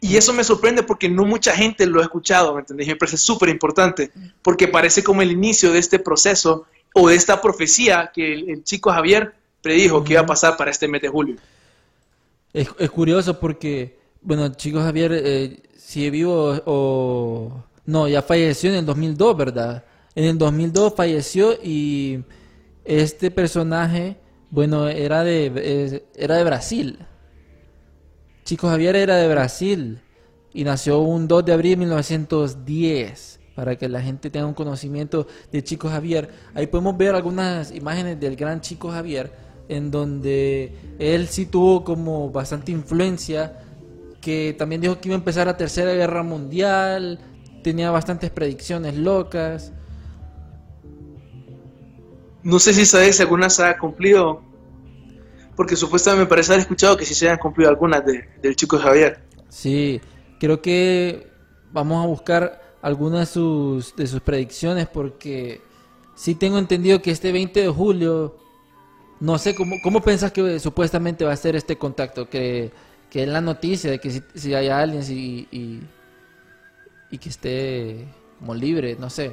Y 0.00 0.16
eso 0.16 0.32
me 0.32 0.44
sorprende 0.44 0.82
porque 0.82 1.08
no 1.08 1.24
mucha 1.24 1.52
gente 1.52 1.86
lo 1.86 2.00
ha 2.00 2.04
escuchado, 2.04 2.54
¿me 2.54 2.60
entendés? 2.60 2.86
Me 2.86 2.96
parece 2.96 3.16
súper 3.16 3.48
importante 3.48 4.10
porque 4.42 4.68
parece 4.68 5.02
como 5.02 5.22
el 5.22 5.32
inicio 5.32 5.72
de 5.72 5.78
este 5.78 5.98
proceso 5.98 6.66
o 6.94 7.08
de 7.08 7.16
esta 7.16 7.40
profecía 7.40 8.10
que 8.14 8.32
el, 8.32 8.50
el 8.50 8.64
chico 8.64 8.90
Javier 8.92 9.34
predijo 9.62 10.04
que 10.04 10.12
iba 10.12 10.22
a 10.22 10.26
pasar 10.26 10.56
para 10.56 10.70
este 10.70 10.86
mes 10.86 11.02
de 11.02 11.08
julio. 11.08 11.36
Es, 12.52 12.68
es 12.78 12.90
curioso 12.90 13.38
porque, 13.38 13.98
bueno, 14.22 14.54
chicos, 14.54 14.82
Javier, 14.82 15.12
eh, 15.12 15.60
sigue 15.76 16.10
vivo 16.10 16.62
o... 16.64 17.64
No, 17.84 18.08
ya 18.08 18.22
falleció 18.22 18.70
en 18.70 18.76
el 18.76 18.86
2002, 18.86 19.36
¿verdad? 19.36 19.84
En 20.14 20.24
el 20.24 20.38
2002 20.38 20.94
falleció 20.94 21.52
y 21.62 22.20
este 22.84 23.30
personaje, 23.30 24.16
bueno, 24.50 24.88
era 24.88 25.22
de, 25.22 26.04
era 26.16 26.36
de 26.36 26.44
Brasil. 26.44 26.98
Chico 28.46 28.68
Javier 28.68 28.94
era 28.94 29.16
de 29.16 29.26
Brasil 29.26 30.00
y 30.54 30.62
nació 30.62 31.00
un 31.00 31.26
2 31.26 31.44
de 31.44 31.52
abril 31.52 31.72
de 31.72 31.76
1910 31.78 33.40
para 33.56 33.74
que 33.74 33.88
la 33.88 34.00
gente 34.00 34.30
tenga 34.30 34.46
un 34.46 34.54
conocimiento 34.54 35.26
de 35.50 35.64
Chico 35.64 35.88
Javier. 35.88 36.30
Ahí 36.54 36.68
podemos 36.68 36.96
ver 36.96 37.16
algunas 37.16 37.74
imágenes 37.74 38.20
del 38.20 38.36
gran 38.36 38.60
Chico 38.60 38.88
Javier, 38.92 39.32
en 39.68 39.90
donde 39.90 40.72
él 41.00 41.26
sí 41.26 41.46
tuvo 41.46 41.82
como 41.82 42.30
bastante 42.30 42.70
influencia, 42.70 43.62
que 44.20 44.54
también 44.56 44.80
dijo 44.80 45.00
que 45.00 45.08
iba 45.08 45.16
a 45.16 45.18
empezar 45.18 45.48
la 45.48 45.56
Tercera 45.56 45.92
Guerra 45.92 46.22
Mundial, 46.22 47.18
tenía 47.64 47.90
bastantes 47.90 48.30
predicciones 48.30 48.94
locas. 48.94 49.72
No 52.44 52.60
sé 52.60 52.74
si 52.74 52.86
sabes 52.86 53.16
si 53.16 53.22
algunas 53.22 53.56
se 53.56 53.64
ha 53.64 53.76
cumplido, 53.76 54.40
porque 55.56 55.74
supuestamente 55.76 56.24
me 56.24 56.28
parece 56.28 56.52
haber 56.52 56.60
escuchado 56.62 56.96
que 56.96 57.04
sí 57.06 57.14
se 57.14 57.28
han 57.28 57.38
cumplido 57.38 57.70
algunas 57.70 58.04
de- 58.04 58.28
del 58.42 58.54
chico 58.54 58.78
Javier. 58.78 59.20
Sí, 59.48 60.00
creo 60.38 60.60
que 60.60 61.28
vamos 61.72 62.04
a 62.04 62.06
buscar 62.06 62.76
algunas 62.82 63.20
de 63.20 63.26
sus, 63.26 63.96
de 63.96 64.06
sus 64.06 64.20
predicciones 64.20 64.86
porque 64.86 65.60
sí 66.14 66.34
tengo 66.34 66.58
entendido 66.58 67.00
que 67.02 67.10
este 67.10 67.32
20 67.32 67.60
de 67.60 67.68
julio, 67.68 68.36
no 69.20 69.38
sé, 69.38 69.54
¿cómo, 69.54 69.76
cómo 69.82 70.02
pensás 70.02 70.30
que 70.32 70.60
supuestamente 70.60 71.24
va 71.24 71.32
a 71.32 71.36
ser 71.36 71.56
este 71.56 71.76
contacto? 71.76 72.28
Que, 72.28 72.70
que 73.10 73.22
es 73.22 73.28
la 73.28 73.40
noticia 73.40 73.90
de 73.90 73.98
que 73.98 74.10
si, 74.10 74.22
si 74.34 74.54
hay 74.54 74.68
aliens 74.68 75.08
y, 75.10 75.48
y, 75.50 75.80
y 77.10 77.18
que 77.18 77.28
esté 77.30 78.06
como 78.38 78.54
libre, 78.54 78.96
no 79.00 79.08
sé. 79.10 79.32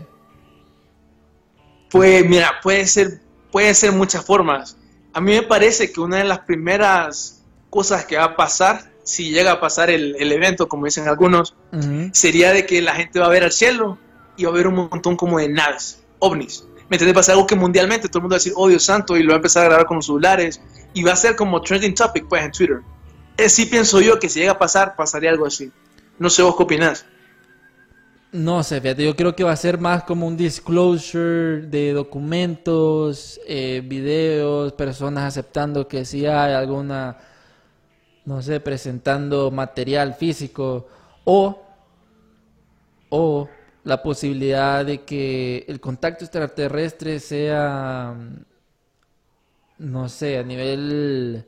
Pues 1.91 2.27
mira, 2.27 2.53
puede 2.63 2.85
ser, 2.87 3.19
puede 3.51 3.73
ser 3.73 3.91
muchas 3.91 4.25
formas. 4.25 4.77
A 5.13 5.21
mí 5.21 5.31
me 5.33 5.43
parece 5.43 5.91
que 5.91 6.01
una 6.01 6.17
de 6.17 6.23
las 6.23 6.39
primeras 6.39 7.43
cosas 7.69 8.05
que 8.05 8.17
va 8.17 8.25
a 8.25 8.35
pasar, 8.35 8.91
si 9.03 9.31
llega 9.31 9.53
a 9.53 9.59
pasar 9.59 9.89
el, 9.89 10.15
el 10.19 10.31
evento, 10.31 10.67
como 10.67 10.85
dicen 10.85 11.07
algunos, 11.07 11.55
sería 12.11 12.51
de 12.51 12.65
que 12.65 12.81
la 12.81 12.95
gente 12.95 13.19
va 13.19 13.27
a 13.27 13.29
ver 13.29 13.43
al 13.43 13.51
cielo 13.51 13.97
y 14.37 14.45
va 14.45 14.51
a 14.51 14.53
ver 14.53 14.67
un 14.67 14.75
montón 14.75 15.15
como 15.15 15.39
de 15.39 15.49
naves, 15.49 16.03
ovnis. 16.19 16.65
¿Me 16.89 16.95
entiendes? 16.95 17.15
Va 17.15 17.21
a 17.21 17.23
ser 17.23 17.33
algo 17.33 17.47
que 17.47 17.55
mundialmente 17.55 18.07
todo 18.07 18.19
el 18.19 18.23
mundo 18.23 18.33
va 18.33 18.37
a 18.37 18.39
decir, 18.39 18.53
oh 18.55 18.67
Dios 18.67 18.83
santo, 18.83 19.17
y 19.17 19.23
lo 19.23 19.29
va 19.29 19.35
a 19.35 19.37
empezar 19.37 19.63
a 19.63 19.69
grabar 19.69 19.85
con 19.85 19.97
los 19.97 20.05
celulares 20.05 20.61
y 20.93 21.03
va 21.03 21.13
a 21.13 21.15
ser 21.15 21.35
como 21.35 21.61
trending 21.61 21.95
topic 21.95 22.27
pues 22.27 22.43
en 22.43 22.51
Twitter. 22.51 22.81
Eh, 23.37 23.49
sí 23.49 23.65
pienso 23.65 24.01
yo 24.01 24.19
que 24.19 24.29
si 24.29 24.39
llega 24.39 24.53
a 24.53 24.59
pasar, 24.59 24.95
pasaría 24.95 25.29
algo 25.29 25.45
así. 25.45 25.71
No 26.19 26.29
sé 26.29 26.43
vos 26.43 26.55
qué 26.55 26.63
opinás. 26.63 27.05
No 28.33 28.63
sé, 28.63 28.81
fíjate, 28.81 29.03
yo 29.05 29.15
creo 29.15 29.35
que 29.35 29.43
va 29.43 29.51
a 29.51 29.55
ser 29.55 29.77
más 29.77 30.03
como 30.05 30.25
un 30.25 30.35
disclosure 30.35 31.67
de 31.67 31.93
documentos, 31.93 33.39
eh, 33.47 33.81
videos, 33.85 34.73
personas 34.73 35.25
aceptando 35.25 35.87
que 35.87 36.03
sí 36.03 36.25
hay 36.25 36.53
alguna, 36.53 37.19
no 38.25 38.41
sé, 38.41 38.59
presentando 38.59 39.51
material 39.51 40.15
físico 40.15 40.87
o, 41.25 41.61
o 43.09 43.49
la 43.83 44.01
posibilidad 44.01 44.85
de 44.85 45.03
que 45.03 45.65
el 45.67 45.79
contacto 45.79 46.25
extraterrestre 46.25 47.19
sea, 47.19 48.15
no 49.77 50.09
sé, 50.09 50.37
a 50.37 50.43
nivel 50.43 51.45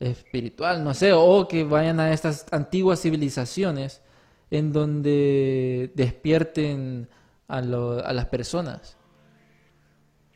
espiritual, 0.00 0.84
no 0.84 0.94
sé, 0.94 1.12
o 1.12 1.48
que 1.48 1.64
vayan 1.64 2.00
a 2.00 2.12
estas 2.12 2.46
antiguas 2.52 3.00
civilizaciones 3.00 4.02
en 4.50 4.72
donde 4.72 5.90
despierten 5.94 7.08
a, 7.48 7.60
lo- 7.60 8.04
a 8.04 8.12
las 8.12 8.26
personas. 8.26 8.96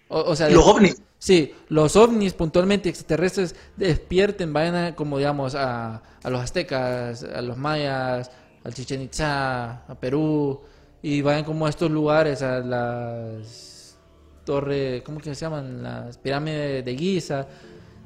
O, 0.09 0.21
o 0.21 0.37
sea, 0.37 0.51
Los 0.51 0.67
ovnis. 0.67 1.03
Sí, 1.19 1.55
los 1.69 1.97
ovnis 1.97 2.33
puntualmente 2.33 2.89
extraterrestres 2.89 3.55
despierten, 3.77 4.53
vayan 4.55 4.75
a, 4.75 4.97
como 4.97 5.19
digamos 5.19 5.55
a, 5.55 6.03
a 6.23 6.31
los 6.31 6.41
aztecas, 6.41 7.23
a 7.25 7.43
los 7.43 7.59
mayas, 7.59 8.31
al 8.65 8.73
Chichen 8.75 9.03
Itza, 9.03 9.85
a 9.87 9.95
Perú, 10.01 10.63
y 11.03 11.21
vayan 11.21 11.45
como 11.45 11.67
a 11.67 11.69
estos 11.69 11.91
lugares, 11.91 12.41
a 12.43 12.61
las 12.61 13.99
torres, 14.45 15.03
¿cómo 15.03 15.19
que 15.21 15.35
se 15.35 15.41
llaman? 15.43 15.83
Las 15.83 16.17
pirámides 16.19 16.85
de 16.87 16.97
Giza. 16.97 17.47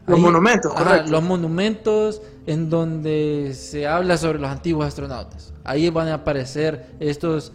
Los 0.06 0.18
monumentos, 0.20 0.72
ajá, 0.74 0.84
correcto. 0.84 1.10
los 1.12 1.22
monumentos 1.22 2.22
en 2.46 2.68
donde 2.68 3.52
se 3.54 3.86
habla 3.86 4.18
sobre 4.18 4.38
los 4.38 4.50
antiguos 4.50 4.86
astronautas. 4.86 5.52
Ahí 5.64 5.88
van 5.88 6.08
a 6.08 6.14
aparecer 6.14 6.90
estos 7.00 7.52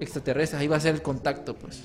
extraterrestres, 0.00 0.60
ahí 0.60 0.66
va 0.66 0.76
a 0.76 0.80
ser 0.80 0.94
el 0.94 1.02
contacto, 1.02 1.54
pues. 1.54 1.84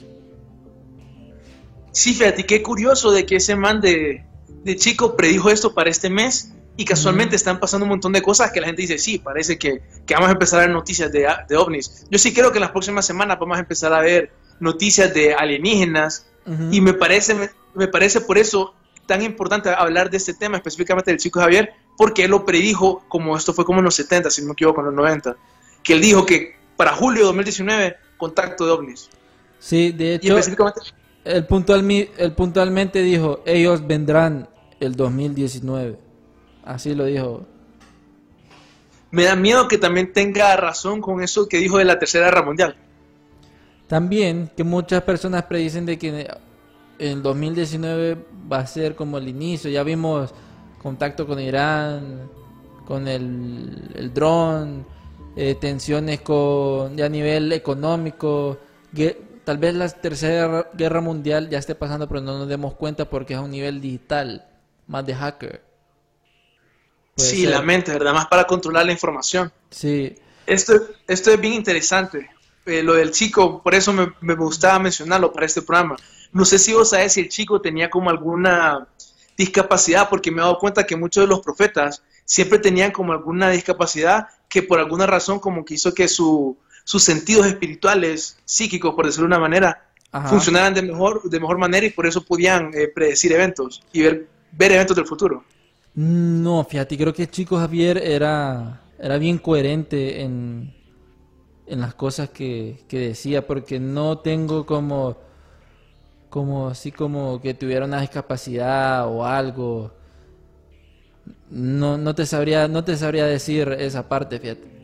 Sí, 1.91 2.13
fíjate, 2.13 2.45
qué 2.45 2.61
curioso 2.61 3.11
de 3.11 3.25
que 3.25 3.37
ese 3.37 3.55
man 3.55 3.79
de, 3.79 4.25
de 4.63 4.75
chico 4.75 5.15
predijo 5.15 5.49
esto 5.49 5.73
para 5.73 5.89
este 5.89 6.09
mes 6.09 6.51
y 6.77 6.83
casualmente 6.83 7.35
están 7.37 7.59
pasando 7.59 7.85
un 7.85 7.89
montón 7.89 8.11
de 8.11 8.21
cosas 8.21 8.51
que 8.51 8.59
la 8.59 8.67
gente 8.67 8.81
dice, 8.81 8.97
sí, 8.97 9.17
parece 9.17 9.57
que, 9.57 9.81
que 10.05 10.13
vamos 10.13 10.29
a 10.29 10.33
empezar 10.33 10.59
a 10.59 10.63
ver 10.63 10.71
noticias 10.71 11.11
de, 11.11 11.25
de 11.47 11.55
ovnis. 11.55 12.05
Yo 12.09 12.17
sí 12.19 12.33
creo 12.33 12.51
que 12.51 12.57
en 12.57 12.63
las 12.63 12.71
próximas 12.71 13.05
semanas 13.05 13.37
vamos 13.39 13.57
a 13.57 13.61
empezar 13.61 13.93
a 13.93 14.01
ver 14.01 14.33
noticias 14.59 15.13
de 15.13 15.33
alienígenas 15.35 16.25
Ujú. 16.45 16.69
y 16.71 16.81
me 16.81 16.93
parece, 16.93 17.33
me, 17.33 17.49
me 17.75 17.87
parece 17.87 18.19
por 18.21 18.37
eso 18.37 18.73
tan 19.05 19.21
importante 19.21 19.69
hablar 19.69 20.09
de 20.09 20.17
este 20.17 20.33
tema, 20.33 20.57
específicamente 20.57 21.11
del 21.11 21.19
chico 21.19 21.39
Javier, 21.39 21.73
porque 21.97 22.25
él 22.25 22.31
lo 22.31 22.45
predijo, 22.45 23.03
como 23.07 23.37
esto 23.37 23.53
fue 23.53 23.65
como 23.65 23.79
en 23.79 23.85
los 23.85 23.95
70, 23.95 24.29
si 24.29 24.41
no 24.41 24.47
me 24.47 24.53
equivoco, 24.53 24.81
en 24.81 24.87
los 24.87 24.95
90, 24.95 25.35
que 25.83 25.93
él 25.93 26.01
dijo 26.01 26.25
que 26.25 26.55
para 26.75 26.93
julio 26.93 27.21
de 27.21 27.25
2019, 27.27 27.95
contacto 28.17 28.65
de 28.65 28.71
ovnis. 28.71 29.09
Sí, 29.59 29.91
de 29.91 30.05
Y 30.05 30.15
hecho, 30.15 30.37
específicamente, 30.37 30.81
él, 31.23 31.45
puntual, 31.45 31.89
él 31.89 32.33
puntualmente 32.33 33.01
dijo, 33.01 33.41
ellos 33.45 33.85
vendrán 33.85 34.49
el 34.79 34.95
2019. 34.95 35.97
Así 36.63 36.95
lo 36.95 37.05
dijo. 37.05 37.45
me 39.11 39.23
da 39.23 39.35
miedo 39.35 39.67
que 39.67 39.77
también 39.77 40.11
tenga 40.11 40.55
razón 40.57 41.01
con 41.01 41.21
eso 41.21 41.47
que 41.47 41.57
dijo 41.57 41.77
de 41.77 41.85
la 41.85 41.99
Tercera 41.99 42.25
Guerra 42.25 42.43
Mundial. 42.43 42.75
También 43.87 44.51
que 44.57 44.63
muchas 44.63 45.03
personas 45.03 45.43
predicen 45.43 45.85
de 45.85 45.97
que 45.97 46.27
en 46.99 47.21
2019 47.23 48.17
va 48.51 48.59
a 48.59 48.67
ser 48.67 48.95
como 48.95 49.17
el 49.17 49.27
inicio. 49.27 49.69
Ya 49.69 49.83
vimos 49.83 50.33
contacto 50.81 51.25
con 51.27 51.39
Irán, 51.39 52.29
con 52.85 53.07
el, 53.07 53.91
el 53.95 54.13
dron, 54.13 54.85
eh, 55.35 55.55
tensiones 55.55 56.21
con 56.21 56.95
ya 56.97 57.05
a 57.05 57.09
nivel 57.09 57.51
económico. 57.53 58.59
tal 59.43 59.57
vez 59.57 59.75
la 59.75 59.89
tercera 59.89 60.69
guerra 60.73 61.01
mundial 61.01 61.49
ya 61.49 61.59
esté 61.59 61.75
pasando, 61.75 62.07
pero 62.07 62.21
no 62.21 62.37
nos 62.39 62.47
demos 62.47 62.75
cuenta 62.75 63.09
porque 63.09 63.33
es 63.33 63.39
a 63.39 63.43
un 63.43 63.51
nivel 63.51 63.81
digital, 63.81 64.45
más 64.87 65.05
de 65.05 65.15
hacker. 65.15 65.63
Puede 67.15 67.31
Sí, 67.31 67.37
ser. 67.37 67.49
la 67.49 67.61
mente, 67.61 67.91
¿verdad? 67.91 68.13
Más 68.13 68.27
para 68.27 68.45
controlar 68.45 68.85
la 68.85 68.91
información. 68.91 69.51
Sí, 69.69 70.15
Esto, 70.45 70.73
esto 71.07 71.31
es 71.31 71.39
bien 71.39 71.53
interesante. 71.53 72.29
Eh, 72.65 72.83
lo 72.83 72.93
del 72.95 73.11
chico, 73.11 73.61
por 73.63 73.75
eso 73.75 73.93
me, 73.93 74.13
me 74.21 74.35
gustaba 74.35 74.79
mencionarlo 74.79 75.31
para 75.33 75.45
este 75.45 75.61
programa. 75.61 75.97
No 76.35 76.43
sé 76.43 76.59
si 76.59 76.73
vos 76.73 76.89
sabés 76.89 77.13
si 77.13 77.21
el 77.21 77.29
chico 77.29 77.61
tenía 77.61 77.89
como 77.89 78.09
alguna 78.09 78.89
discapacidad, 79.37 80.09
porque 80.09 80.31
me 80.31 80.39
he 80.39 80.41
dado 80.41 80.59
cuenta 80.59 80.85
que 80.85 80.97
muchos 80.97 81.23
de 81.23 81.29
los 81.29 81.39
profetas 81.39 82.03
siempre 82.25 82.59
tenían 82.59 82.91
como 82.91 83.13
alguna 83.13 83.49
discapacidad 83.51 84.27
que 84.49 84.61
por 84.61 84.79
alguna 84.79 85.07
razón 85.07 85.39
como 85.39 85.63
que 85.63 85.75
hizo 85.75 85.93
que 85.93 86.09
su, 86.09 86.57
sus 86.83 87.03
sentidos 87.03 87.45
espirituales, 87.45 88.37
psíquicos, 88.43 88.93
por 88.95 89.05
decirlo 89.05 89.29
de 89.29 89.33
una 89.33 89.39
manera, 89.39 89.87
Ajá. 90.11 90.27
funcionaran 90.27 90.73
de 90.73 90.81
mejor, 90.81 91.23
de 91.23 91.39
mejor 91.39 91.57
manera 91.57 91.85
y 91.85 91.91
por 91.91 92.05
eso 92.05 92.21
podían 92.25 92.69
eh, 92.73 92.89
predecir 92.93 93.31
eventos 93.31 93.81
y 93.93 94.01
ver, 94.01 94.27
ver 94.51 94.73
eventos 94.73 94.97
del 94.97 95.05
futuro. 95.05 95.41
No, 95.93 96.65
fíjate, 96.65 96.97
creo 96.97 97.13
que 97.13 97.29
Chico 97.29 97.57
Javier 97.57 97.97
era, 97.97 98.81
era 98.99 99.17
bien 99.17 99.37
coherente 99.37 100.21
en, 100.21 100.75
en 101.65 101.79
las 101.79 101.95
cosas 101.95 102.31
que, 102.31 102.83
que 102.89 102.99
decía, 102.99 103.47
porque 103.47 103.79
no 103.79 104.17
tengo 104.17 104.65
como, 104.65 105.15
como 106.29 106.69
así 106.69 106.91
como 106.91 107.41
que 107.41 107.53
tuviera 107.53 107.85
una 107.85 108.01
discapacidad 108.01 109.07
o 109.07 109.25
algo. 109.25 109.91
No, 111.49 111.97
no 111.97 112.15
te 112.15 112.25
sabría, 112.25 112.67
no 112.67 112.83
te 112.83 112.97
sabría 112.97 113.25
decir 113.25 113.75
esa 113.79 114.07
parte, 114.09 114.39
fíjate. 114.39 114.75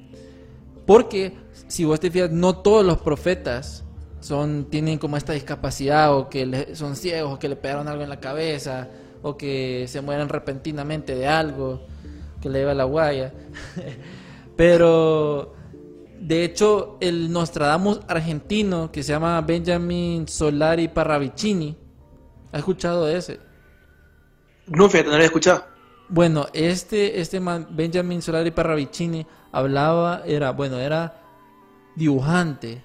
Porque 0.86 1.34
si 1.68 1.86
vos 1.86 2.00
te 2.00 2.12
fijas, 2.12 2.32
no 2.32 2.58
todos 2.58 2.86
los 2.86 3.00
profetas 3.00 3.84
son, 4.20 4.66
tienen 4.70 4.98
como 4.98 5.18
esta 5.18 5.34
discapacidad 5.34 6.16
o 6.16 6.30
que 6.30 6.76
son 6.76 6.96
ciegos 6.96 7.34
o 7.34 7.40
que 7.40 7.50
le 7.50 7.56
pegaron 7.56 7.88
algo 7.88 8.04
en 8.04 8.10
la 8.10 8.20
cabeza 8.20 8.88
o 9.22 9.38
que 9.38 9.86
se 9.88 10.02
mueren 10.02 10.30
repentinamente 10.30 11.16
de 11.16 11.28
algo 11.28 11.82
que 12.42 12.50
le 12.50 12.60
lleva 12.60 12.74
la 12.74 12.86
guaya. 12.86 13.34
Pero 14.56 15.54
de 16.22 16.44
hecho 16.44 16.98
el 17.02 17.32
Nostradamus 17.32 18.02
argentino 18.08 18.92
que 18.92 19.02
se 19.02 19.12
llama 19.12 19.42
Benjamin 19.42 20.28
Solari 20.28 20.88
Parravicini, 20.88 21.76
¿has 22.52 22.60
escuchado 22.60 23.06
de 23.06 23.18
ese? 23.18 23.40
No, 24.68 24.88
fíjate, 24.88 25.06
no 25.06 25.10
lo 25.12 25.16
había 25.16 25.26
escuchado. 25.26 25.66
Bueno, 26.10 26.46
este, 26.54 27.20
este 27.20 27.40
man, 27.40 27.68
Benjamin 27.72 28.22
Solari 28.22 28.52
Parravicini 28.52 29.26
hablaba, 29.52 30.22
era, 30.26 30.52
bueno, 30.52 30.78
era 30.78 31.24
dibujante, 31.96 32.84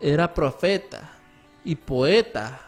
era 0.00 0.34
profeta 0.34 1.12
y 1.64 1.76
poeta, 1.76 2.60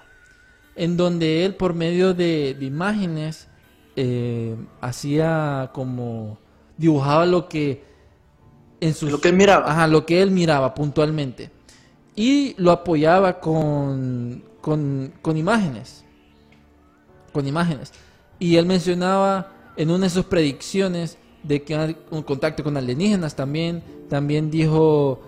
en 0.77 0.97
donde 0.97 1.45
él 1.45 1.57
por 1.57 1.75
medio 1.75 2.15
de, 2.15 2.55
de 2.55 2.65
imágenes 2.65 3.49
eh, 3.97 4.55
hacía 4.81 5.71
como, 5.75 6.39
dibujaba 6.77 7.27
lo 7.27 7.49
que 7.49 7.88
en 8.81 8.95
sus... 8.95 9.11
Lo 9.11 9.20
que 9.20 9.29
él 9.29 9.37
miraba. 9.37 9.70
Ajá, 9.70 9.87
lo 9.87 10.07
que 10.07 10.22
él 10.22 10.31
miraba 10.31 10.74
puntualmente. 10.74 11.51
y 12.16 12.55
lo 12.59 12.72
apoyaba 12.72 13.41
con, 13.41 14.43
con, 14.61 15.12
con 15.22 15.37
imágenes. 15.37 16.05
Con 17.33 17.47
imágenes. 17.47 17.93
Y 18.39 18.57
él 18.57 18.66
mencionaba 18.66 19.53
en 19.76 19.91
una 19.91 20.07
de 20.07 20.11
sus 20.11 20.24
predicciones 20.24 21.18
de 21.43 21.62
que 21.62 21.74
hay 21.76 21.97
un 22.11 22.22
contacto 22.22 22.64
con 22.64 22.76
alienígenas 22.76 23.37
también. 23.37 23.83
También 24.09 24.51
dijo, 24.51 25.20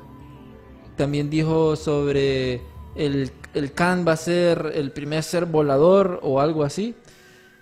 también 0.97 1.31
dijo 1.31 1.77
sobre 1.77 2.63
el, 2.95 3.31
el 3.55 3.73
Khan 3.73 4.05
va 4.07 4.13
a 4.13 4.17
ser 4.17 4.73
el 4.75 4.91
primer 4.93 5.23
ser 5.23 5.47
volador 5.47 6.21
o 6.23 6.41
algo 6.41 6.65
así. 6.65 6.95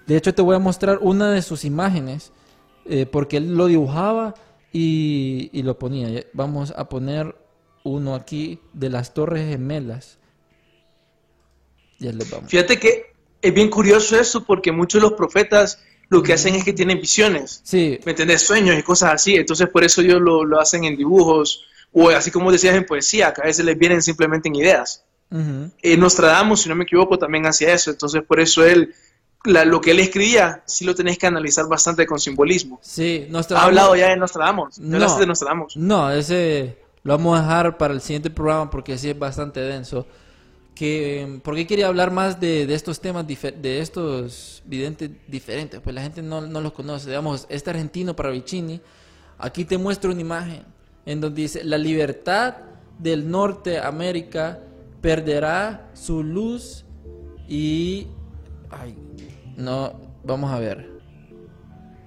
De 0.06 0.16
hecho, 0.16 0.34
te 0.34 0.40
voy 0.40 0.56
a 0.56 0.58
mostrar 0.58 0.98
una 1.02 1.30
de 1.30 1.42
sus 1.42 1.64
imágenes 1.64 2.32
eh, 2.86 3.04
porque 3.04 3.36
él 3.36 3.54
lo 3.54 3.66
dibujaba 3.66 4.34
y, 4.72 5.50
y 5.52 5.62
lo 5.62 5.78
ponía. 5.78 6.24
Vamos 6.32 6.72
a 6.76 6.88
poner 6.88 7.34
uno 7.84 8.14
aquí 8.14 8.60
de 8.72 8.90
las 8.90 9.14
Torres 9.14 9.48
Gemelas. 9.48 10.18
Ya 11.98 12.12
les 12.12 12.28
vamos. 12.30 12.50
Fíjate 12.50 12.78
que 12.78 13.12
es 13.40 13.54
bien 13.54 13.70
curioso 13.70 14.18
eso 14.18 14.44
porque 14.44 14.72
muchos 14.72 15.00
de 15.02 15.08
los 15.08 15.16
profetas 15.16 15.80
lo 16.08 16.22
que 16.22 16.32
hacen 16.32 16.54
es 16.54 16.64
que 16.64 16.72
tienen 16.72 17.00
visiones, 17.00 17.64
Sí, 17.64 17.98
¿me 18.04 18.12
entendés? 18.12 18.42
Sueños 18.42 18.78
y 18.78 18.82
cosas 18.82 19.12
así. 19.14 19.36
Entonces 19.36 19.68
por 19.68 19.84
eso 19.84 20.00
ellos 20.00 20.20
lo, 20.20 20.44
lo 20.44 20.60
hacen 20.60 20.84
en 20.84 20.96
dibujos 20.96 21.64
o 21.92 22.08
así 22.10 22.30
como 22.30 22.52
decías 22.52 22.74
en 22.76 22.86
poesía, 22.86 23.32
que 23.32 23.42
a 23.42 23.44
veces 23.44 23.64
les 23.64 23.78
vienen 23.78 24.02
simplemente 24.02 24.48
en 24.48 24.56
ideas. 24.56 25.04
ujú, 25.30 25.70
Eh, 25.82 25.96
Nostradamus, 25.96 26.62
si 26.62 26.68
no 26.68 26.74
me 26.76 26.84
equivoco, 26.84 27.18
también 27.18 27.46
hacía 27.46 27.72
eso. 27.74 27.90
Entonces 27.90 28.22
por 28.22 28.40
eso 28.40 28.64
él, 28.66 28.94
la- 29.48 29.64
lo 29.64 29.80
que 29.80 29.90
él 29.92 30.00
escribía, 30.00 30.62
sí 30.66 30.84
lo 30.84 30.94
tenés 30.94 31.18
que 31.18 31.26
analizar 31.26 31.66
bastante 31.68 32.06
con 32.06 32.18
simbolismo. 32.20 32.78
sí. 32.82 33.24
¿Has 33.26 33.30
Nostradamus- 33.32 33.62
hablado 33.64 33.96
ya 33.96 34.08
de 34.10 34.16
Nostradamus? 34.16 34.74
¿Te 34.76 34.82
No. 34.82 34.96
hablaste 34.96 35.20
de 35.20 35.26
Nostradamus? 35.26 35.76
No, 35.76 36.10
ese 36.10 36.78
lo 37.02 37.16
vamos 37.16 37.38
a 37.38 37.42
dejar 37.42 37.78
para 37.78 37.94
el 37.94 38.00
siguiente 38.00 38.30
programa 38.30 38.70
porque 38.70 38.96
sí 38.98 39.10
es 39.10 39.18
bastante 39.18 39.60
denso. 39.60 40.06
Que, 40.74 41.40
porque 41.42 41.66
quería 41.66 41.88
hablar 41.88 42.12
más 42.12 42.38
de, 42.38 42.64
de 42.64 42.74
estos 42.74 43.00
temas, 43.00 43.26
de 43.26 43.80
estos 43.80 44.62
videntes 44.64 45.10
diferentes. 45.26 45.80
Pues 45.80 45.92
la 45.92 46.02
gente 46.02 46.22
no, 46.22 46.40
no 46.40 46.60
los 46.60 46.72
conoce. 46.72 47.08
Digamos, 47.08 47.46
este 47.48 47.70
argentino 47.70 48.14
Paravicini, 48.14 48.80
aquí 49.38 49.64
te 49.64 49.76
muestro 49.76 50.12
una 50.12 50.20
imagen 50.20 50.62
en 51.04 51.20
donde 51.20 51.42
dice: 51.42 51.64
La 51.64 51.78
libertad 51.78 52.58
del 52.96 53.28
norte 53.28 53.78
América 53.80 54.60
perderá 55.00 55.90
su 55.94 56.22
luz 56.22 56.84
y. 57.48 58.06
Ay, 58.70 58.94
no, 59.58 59.92
vamos 60.24 60.50
a 60.50 60.58
ver. 60.58 60.88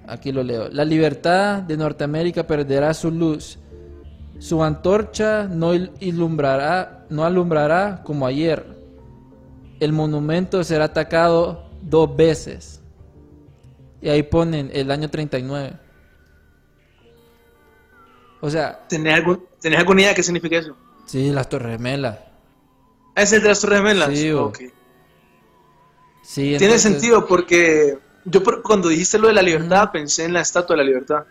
Aquí 0.08 0.32
lo 0.32 0.42
leo. 0.42 0.68
La 0.70 0.84
libertad 0.84 1.62
de 1.62 1.76
Norteamérica 1.76 2.44
perderá 2.46 2.92
su 2.92 3.10
luz. 3.10 3.58
Su 4.38 4.62
antorcha 4.64 5.44
no 5.44 5.72
il- 5.74 5.92
ilumbrará, 6.00 7.06
no 7.08 7.24
alumbrará 7.24 8.02
como 8.04 8.26
ayer. 8.26 8.66
El 9.78 9.92
monumento 9.92 10.64
será 10.64 10.86
atacado 10.86 11.70
dos 11.82 12.16
veces. 12.16 12.80
Y 14.00 14.08
ahí 14.08 14.24
ponen 14.24 14.70
el 14.72 14.90
año 14.90 15.08
39. 15.08 15.74
O 18.40 18.50
sea, 18.50 18.80
¿Tenés, 18.88 19.14
algún- 19.14 19.44
¿Tenés 19.60 19.78
alguna 19.78 20.00
idea 20.00 20.10
de 20.10 20.16
qué 20.16 20.22
significa 20.24 20.58
eso? 20.58 20.76
sí, 21.06 21.30
las 21.30 21.48
Torres 21.48 21.76
Gemelas. 21.76 22.18
¿Es 23.14 23.32
el 23.32 23.42
de 23.42 23.48
las 23.48 23.60
Torres 23.60 23.78
Gemelas? 23.78 24.08
Sí, 24.18 24.30
o- 24.32 24.46
Ok. 24.46 24.58
Sí, 26.22 26.42
Tiene 26.42 26.64
entonces- 26.66 26.82
sentido 26.82 27.26
porque 27.26 27.98
yo 28.24 28.42
cuando 28.62 28.88
dijiste 28.88 29.18
lo 29.18 29.28
de 29.28 29.34
la 29.34 29.42
libertad 29.42 29.90
pensé 29.92 30.24
en 30.24 30.32
la 30.32 30.40
Estatua 30.40 30.76
de 30.76 30.82
la 30.82 30.88
Libertad. 30.88 31.24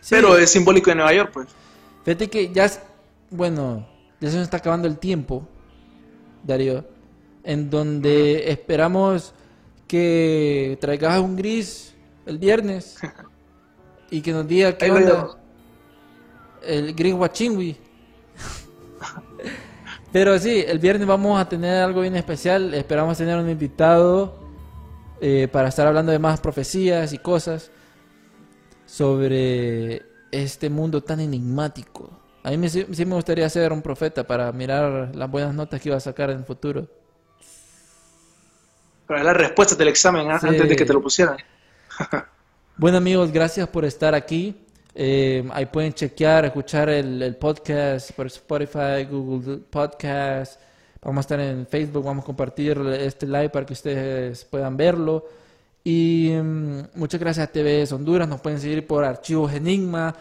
Sí. 0.00 0.08
Pero 0.10 0.36
es 0.38 0.50
simbólico 0.50 0.90
de 0.90 0.96
Nueva 0.96 1.12
York, 1.12 1.30
pues. 1.34 1.48
Fíjate 2.04 2.28
que 2.30 2.50
ya, 2.52 2.64
es- 2.66 2.80
bueno, 3.30 3.86
ya 4.20 4.30
se 4.30 4.36
nos 4.36 4.44
está 4.44 4.56
acabando 4.58 4.88
el 4.88 4.98
tiempo, 4.98 5.46
Darío, 6.44 6.84
en 7.44 7.68
donde 7.70 8.50
esperamos 8.50 9.34
que 9.86 10.78
traigas 10.80 11.20
un 11.20 11.36
gris 11.36 11.94
el 12.24 12.38
viernes 12.38 12.96
y 14.10 14.20
que 14.22 14.32
nos 14.32 14.46
diga 14.46 14.78
qué 14.78 14.90
onda 14.90 15.36
el 16.62 16.94
gris 16.94 17.14
guachingui. 17.14 17.76
Pero 20.12 20.38
sí, 20.38 20.64
el 20.66 20.78
viernes 20.78 21.06
vamos 21.06 21.40
a 21.40 21.48
tener 21.48 21.82
algo 21.82 22.00
bien 22.00 22.16
especial, 22.16 22.74
esperamos 22.74 23.16
tener 23.16 23.38
un 23.38 23.48
invitado 23.48 24.38
eh, 25.20 25.48
para 25.52 25.68
estar 25.68 25.86
hablando 25.86 26.10
de 26.10 26.18
más 26.18 26.40
profecías 26.40 27.12
y 27.12 27.18
cosas 27.18 27.70
sobre 28.86 30.02
este 30.32 30.68
mundo 30.68 31.02
tan 31.02 31.20
enigmático. 31.20 32.10
A 32.42 32.50
mí 32.50 32.56
me, 32.56 32.68
sí 32.68 32.86
me 33.04 33.14
gustaría 33.14 33.48
ser 33.48 33.72
un 33.72 33.82
profeta 33.82 34.26
para 34.26 34.50
mirar 34.50 35.14
las 35.14 35.30
buenas 35.30 35.54
notas 35.54 35.80
que 35.80 35.90
iba 35.90 35.96
a 35.96 36.00
sacar 36.00 36.30
en 36.30 36.38
el 36.38 36.44
futuro. 36.44 36.88
Para 39.06 39.22
la 39.22 39.34
respuesta 39.34 39.74
del 39.74 39.88
examen 39.88 40.30
¿ah? 40.30 40.40
Sí. 40.40 40.48
antes 40.48 40.68
de 40.68 40.76
que 40.76 40.84
te 40.84 40.92
lo 40.92 41.02
pusieran. 41.02 41.36
Bueno 42.76 42.96
amigos, 42.96 43.30
gracias 43.30 43.68
por 43.68 43.84
estar 43.84 44.14
aquí. 44.14 44.56
Eh, 45.02 45.48
ahí 45.54 45.64
pueden 45.64 45.94
chequear, 45.94 46.44
escuchar 46.44 46.90
el, 46.90 47.34
podcast 47.36 48.12
por 48.12 48.26
Spotify, 48.26 49.06
Google 49.10 49.56
Podcast. 49.70 50.60
Vamos 51.00 51.16
a 51.16 51.20
estar 51.22 51.40
en 51.40 51.66
Facebook, 51.66 52.04
vamos 52.04 52.22
a 52.22 52.26
compartir 52.26 52.76
este 53.00 53.24
live 53.24 53.48
para 53.48 53.64
que 53.64 53.72
ustedes 53.72 54.44
puedan 54.44 54.76
verlo. 54.76 55.24
Y 55.82 56.32
mm, 56.32 56.80
muchas 56.96 57.18
gracias 57.18 57.48
a 57.48 57.50
TVS 57.50 57.92
Honduras. 57.92 58.28
Nos 58.28 58.42
pueden 58.42 58.60
seguir 58.60 58.86
por 58.86 59.02
Archivos 59.02 59.54
Enigma 59.54 60.14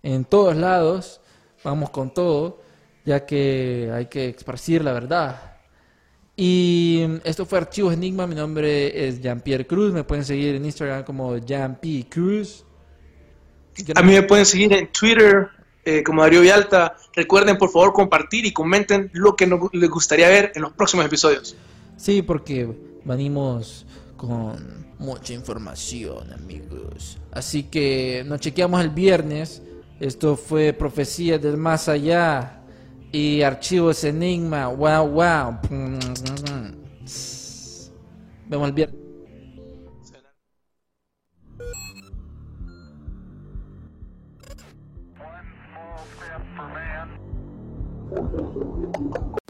en 0.00 0.24
todos 0.24 0.54
lados. 0.54 1.20
Vamos 1.64 1.90
con 1.90 2.14
todo, 2.14 2.60
ya 3.04 3.26
que 3.26 3.90
hay 3.92 4.06
que 4.06 4.28
esparcir 4.28 4.84
la 4.84 4.92
verdad. 4.92 5.56
Y 6.36 7.04
mm, 7.04 7.16
esto 7.24 7.46
fue 7.46 7.58
Archivos 7.58 7.94
Enigma. 7.94 8.28
Mi 8.28 8.36
nombre 8.36 9.08
es 9.08 9.20
Jean-Pierre 9.20 9.66
Cruz. 9.66 9.92
Me 9.92 10.04
pueden 10.04 10.24
seguir 10.24 10.54
en 10.54 10.64
Instagram 10.64 11.02
como 11.02 11.36
Jean-P. 11.38 12.06
Cruz. 12.08 12.64
A 13.94 14.02
mí 14.02 14.12
me 14.12 14.22
pueden 14.22 14.46
seguir 14.46 14.72
en 14.72 14.88
Twitter 14.92 15.48
eh, 15.84 16.02
como 16.02 16.22
Darío 16.22 16.40
Vialta. 16.40 16.96
Recuerden, 17.14 17.58
por 17.58 17.70
favor, 17.70 17.92
compartir 17.92 18.46
y 18.46 18.52
comenten 18.52 19.10
lo 19.12 19.36
que 19.36 19.46
nos, 19.46 19.60
les 19.72 19.90
gustaría 19.90 20.28
ver 20.28 20.52
en 20.54 20.62
los 20.62 20.72
próximos 20.72 21.06
episodios. 21.06 21.56
Sí, 21.96 22.22
porque 22.22 22.68
venimos 23.04 23.86
con 24.16 24.86
mucha 24.98 25.34
información, 25.34 26.32
amigos. 26.32 27.18
Así 27.32 27.64
que 27.64 28.24
nos 28.26 28.40
chequeamos 28.40 28.80
el 28.80 28.90
viernes. 28.90 29.62
Esto 30.00 30.36
fue 30.36 30.72
Profecías 30.72 31.40
del 31.40 31.56
Más 31.56 31.88
Allá 31.88 32.60
y 33.12 33.42
Archivos 33.42 34.02
Enigma. 34.04 34.68
Wow, 34.68 35.08
wow. 35.08 35.58
Vemos 38.48 38.68
el 38.68 38.72
viernes. 38.72 39.03